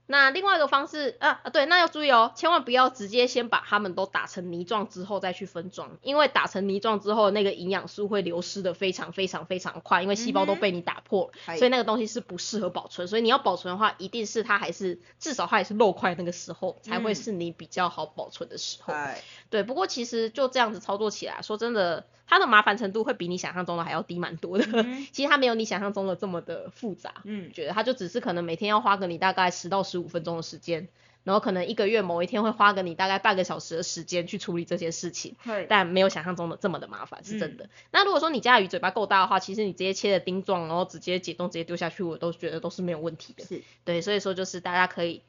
[0.08, 13.08] 那另外一个方式啊啊，对，那要注意哦，千万不要直接先把它们都打成泥状之后再去分装，因为打成泥状之后，那个营养素会流失的非常非常非常快，因为细胞都被你打破了，哎所以那个东西是不适合保存。
[13.08, 18.94] 所以你要保存的话，一定是它还是至少它也是肉块那个时候，才会嗯是你比较好保存的时候。
[18.94, 24.64] 哎，对，不过其实就这样子操作起来，说真的，它的麻烦程度会比你想象中的还要低蛮多的。
[24.72, 27.14] 嗯 其实它没有你想象中的这么的复杂。
[27.24, 30.88] 嗯，觉得它就只是可能每天要花个你大概十到十五分钟的时间，
[31.24, 37.70] 然后可能一个月某一天会花个你大概半个小时的时间去处理这些事情，对，但没有想象中的这么的麻烦，是真嗯的。
[37.90, 43.44] 那如果说你家的鱼嘴巴够大的话，其实你直接切的丁状，然后直接解冻直接丢下去，我都觉得都是没有问题的。
[43.44, 45.22] 是，对，所以说就是大家可以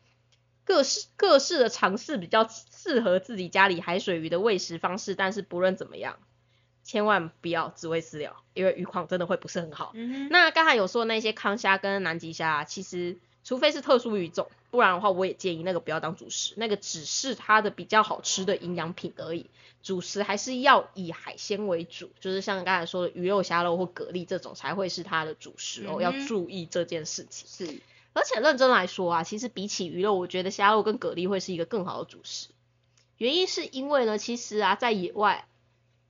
[0.64, 6.20] 各式各式的尝试比较适合自己家里海水鱼的喂食方式，但是不论怎么样，
[6.84, 9.94] 千万不要只喂饲料，因为鱼况真的会不是很好。
[10.30, 19.46] 那刚才有说那些康虾跟南极虾，其实除非是特殊鱼种，不然的话我也建议那个不要当主食，那个只是它的比较好吃的营养品而已。
[19.82, 27.48] 主食还是要以海鲜为主，就是像刚才说的鱼肉、虾肉或蛤蜊这种才会是它的主食哦，嗯要注意这件事情。
[27.48, 27.80] 是，
[28.12, 32.50] 而且认真来说啊，其实比起鱼肉，我觉得虾肉跟蛤蜊会是一个更好的主食。
[33.18, 35.48] 原因是因为呢，其实啊，在野外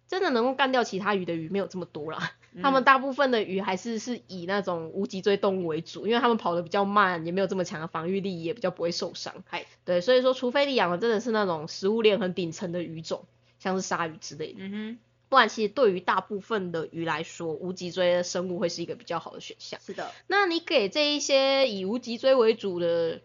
[0.08, 2.32] 真的能够干掉其他鱼的鱼没有这么多啦。
[2.62, 9.44] 他们大部分的鱼还是是以那种无脊椎动物为主，因为他们跑得比较慢，也没有这么强的防御力，也比较不会受伤。
[9.48, 13.26] 嗨，对，所以说除非你养的真的是那种食物链很顶层的鱼种，
[13.60, 15.00] 像是鲨鱼之类的，嗯哼，
[15.30, 19.80] 不然其实对于大部分的鱼来说，无脊椎的生物会是一个比较好的选项。
[19.86, 23.22] 是的，那你给这一些以无脊椎为主的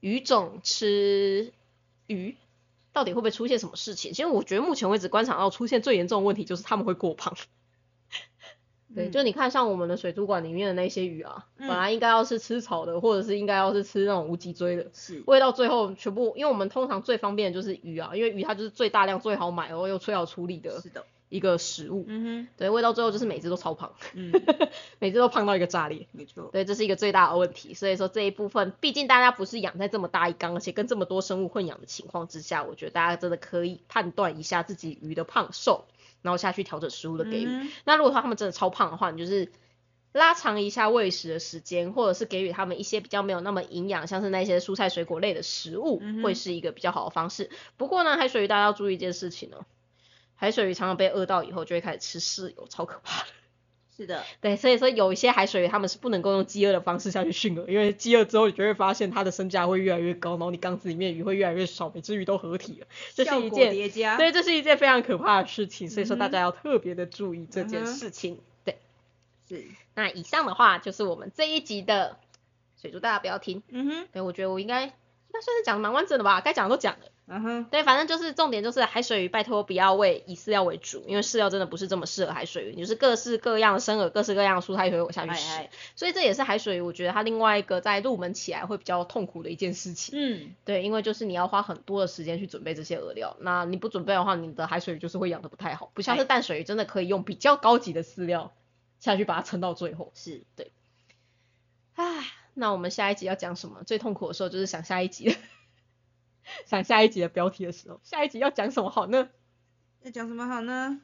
[0.00, 1.52] 鱼种吃
[2.06, 2.36] 鱼，
[2.92, 4.12] 到底会不会出现什么事情？
[4.12, 7.36] 其实我觉得目前为止观察到出现最严重的问题就是他们会过胖。
[8.94, 22.04] 对，嗯就你看像我们的水族馆里面的那些鱼啊，嗯本来应该要是吃草的，或者是应该要是吃那种无脊椎的，是喂到最后全部，因为我们通常最方便的就是鱼啊，因为鱼它就是最大量、最好买，然后又最好处理的是的，一个食物。
[22.06, 24.42] 嗯哼对，喂到最后就是每只都超胖，哼，嗯，
[25.00, 26.06] 每只都胖到一个炸裂。
[26.12, 27.72] 没错，对，这是一个最大的问题。
[27.74, 35.86] 所以说这一部分，毕竟大家不是养在这么大一缸，而且跟这么多生物混养的情况之下，我觉得大家真的可以判断一下自己鱼的胖瘦，
[36.22, 37.46] 然后下去调整食物的给予。
[37.46, 39.52] 嗯那如果说他们真的超胖的话，你就是
[40.12, 47.50] 拉长一下喂食的时间，或者是给予他们一些比较没有那么营养，像是那些蔬菜水果类的食物，嗯会是一个比较好的方式。
[47.76, 49.64] 不过呢，海水鱼大家要注意一件事情哦，
[50.34, 53.28] 海水鱼常常被饿到以后就会开始吃室友，超可怕的。
[53.94, 68.40] 是的，对，所以说有一些海水鱼它们是不能够用饥饿的方式下去驯饵，因为饥饿之后你就会发现它的身价会越来越高，然后你缸子里面鱼会越来越少，每只鱼都合体了，这是一件叠加，对，这是一件非常可怕的事情，所以说大家要特别的注意这件事情。
[68.64, 68.78] 对，
[69.46, 69.62] 是，
[69.94, 72.16] 那以上的话就是我们这一集的
[72.80, 73.62] 水族，大家不要听。
[73.68, 74.92] 嗯哼，对，我觉得我应该应
[75.32, 77.11] 该算是讲的蛮完整的吧，该讲的都讲了。
[77.28, 90.18] 嗯哼，对，反正就是重点就是海水鱼，拜托不要喂以饲料为主，因为饲料真的不是这么适合海水鱼，就是各式各样的生饵、各式各样的蔬菜水果下去吃，所以这也是海水鱼，我觉得它另外一个在入门起来会比较痛苦的一件事情。
[90.18, 98.52] 嗯，对，因为就是你要花很多的时间去准备这些饵料，那你不准备的话，你的海水鱼就是会养的不太好，不像是哎淡水鱼，真的可以用比较高级的饲料
[98.98, 100.10] 下去把它撑到最后。
[100.14, 100.72] 是对，
[101.94, 103.84] 唉，那我们下一集要讲什么？
[103.84, 105.36] 最痛苦的时候就是想下一集了，
[106.66, 109.28] 想下一集的标题的时候，下一集要讲什么好呢？
[110.02, 111.00] 要讲什么好呢？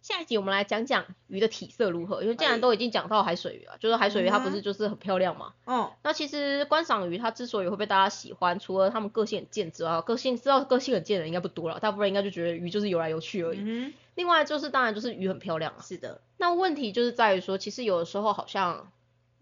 [0.00, 5.54] 下一集我们来讲讲鱼的体色如何，因为既然哎都已经讲到海水鱼了，就是海水鱼它不是就是很漂亮嘛？
[5.64, 13.58] 哦，那其实观赏鱼它之所以会被大家喜欢，除了它们个性很贱之外，个性知道个性很贱的人应该不多了，大部分人应该就觉得鱼就是游来游去而已。
[13.60, 18.90] 嗯另外就是当然就是鱼很漂亮啊，，是的，那问题就是在于说，其实有的时候好像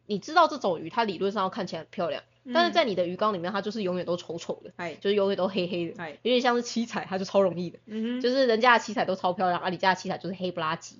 [0.06, 2.22] 你知道这种鱼它理论上要看起来很漂亮，
[2.52, 7.78] 但是嗯在你的鱼缸里面它就是永远都丑丑的，嗨，就是永远都黑黑的，嗨，有点像是七彩，它就超容易的。
[8.20, 10.96] 就是人家的七彩都超漂亮，而、你家的七彩就是黑不拉几，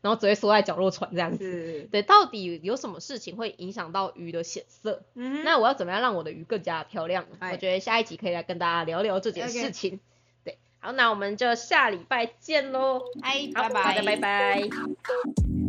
[0.00, 1.44] 然后只会缩在角落喘这样子。
[1.44, 5.02] 是，对，到底有什么事情会影响到鱼的显色？
[5.14, 10.00] 那我要怎么样让我的鱼更加漂亮我觉得下一集可以来跟大家聊聊这件事情。
[10.44, 13.02] 对，好，那我们就下礼拜见喽。
[13.20, 15.61] 拜拜，大家拜拜。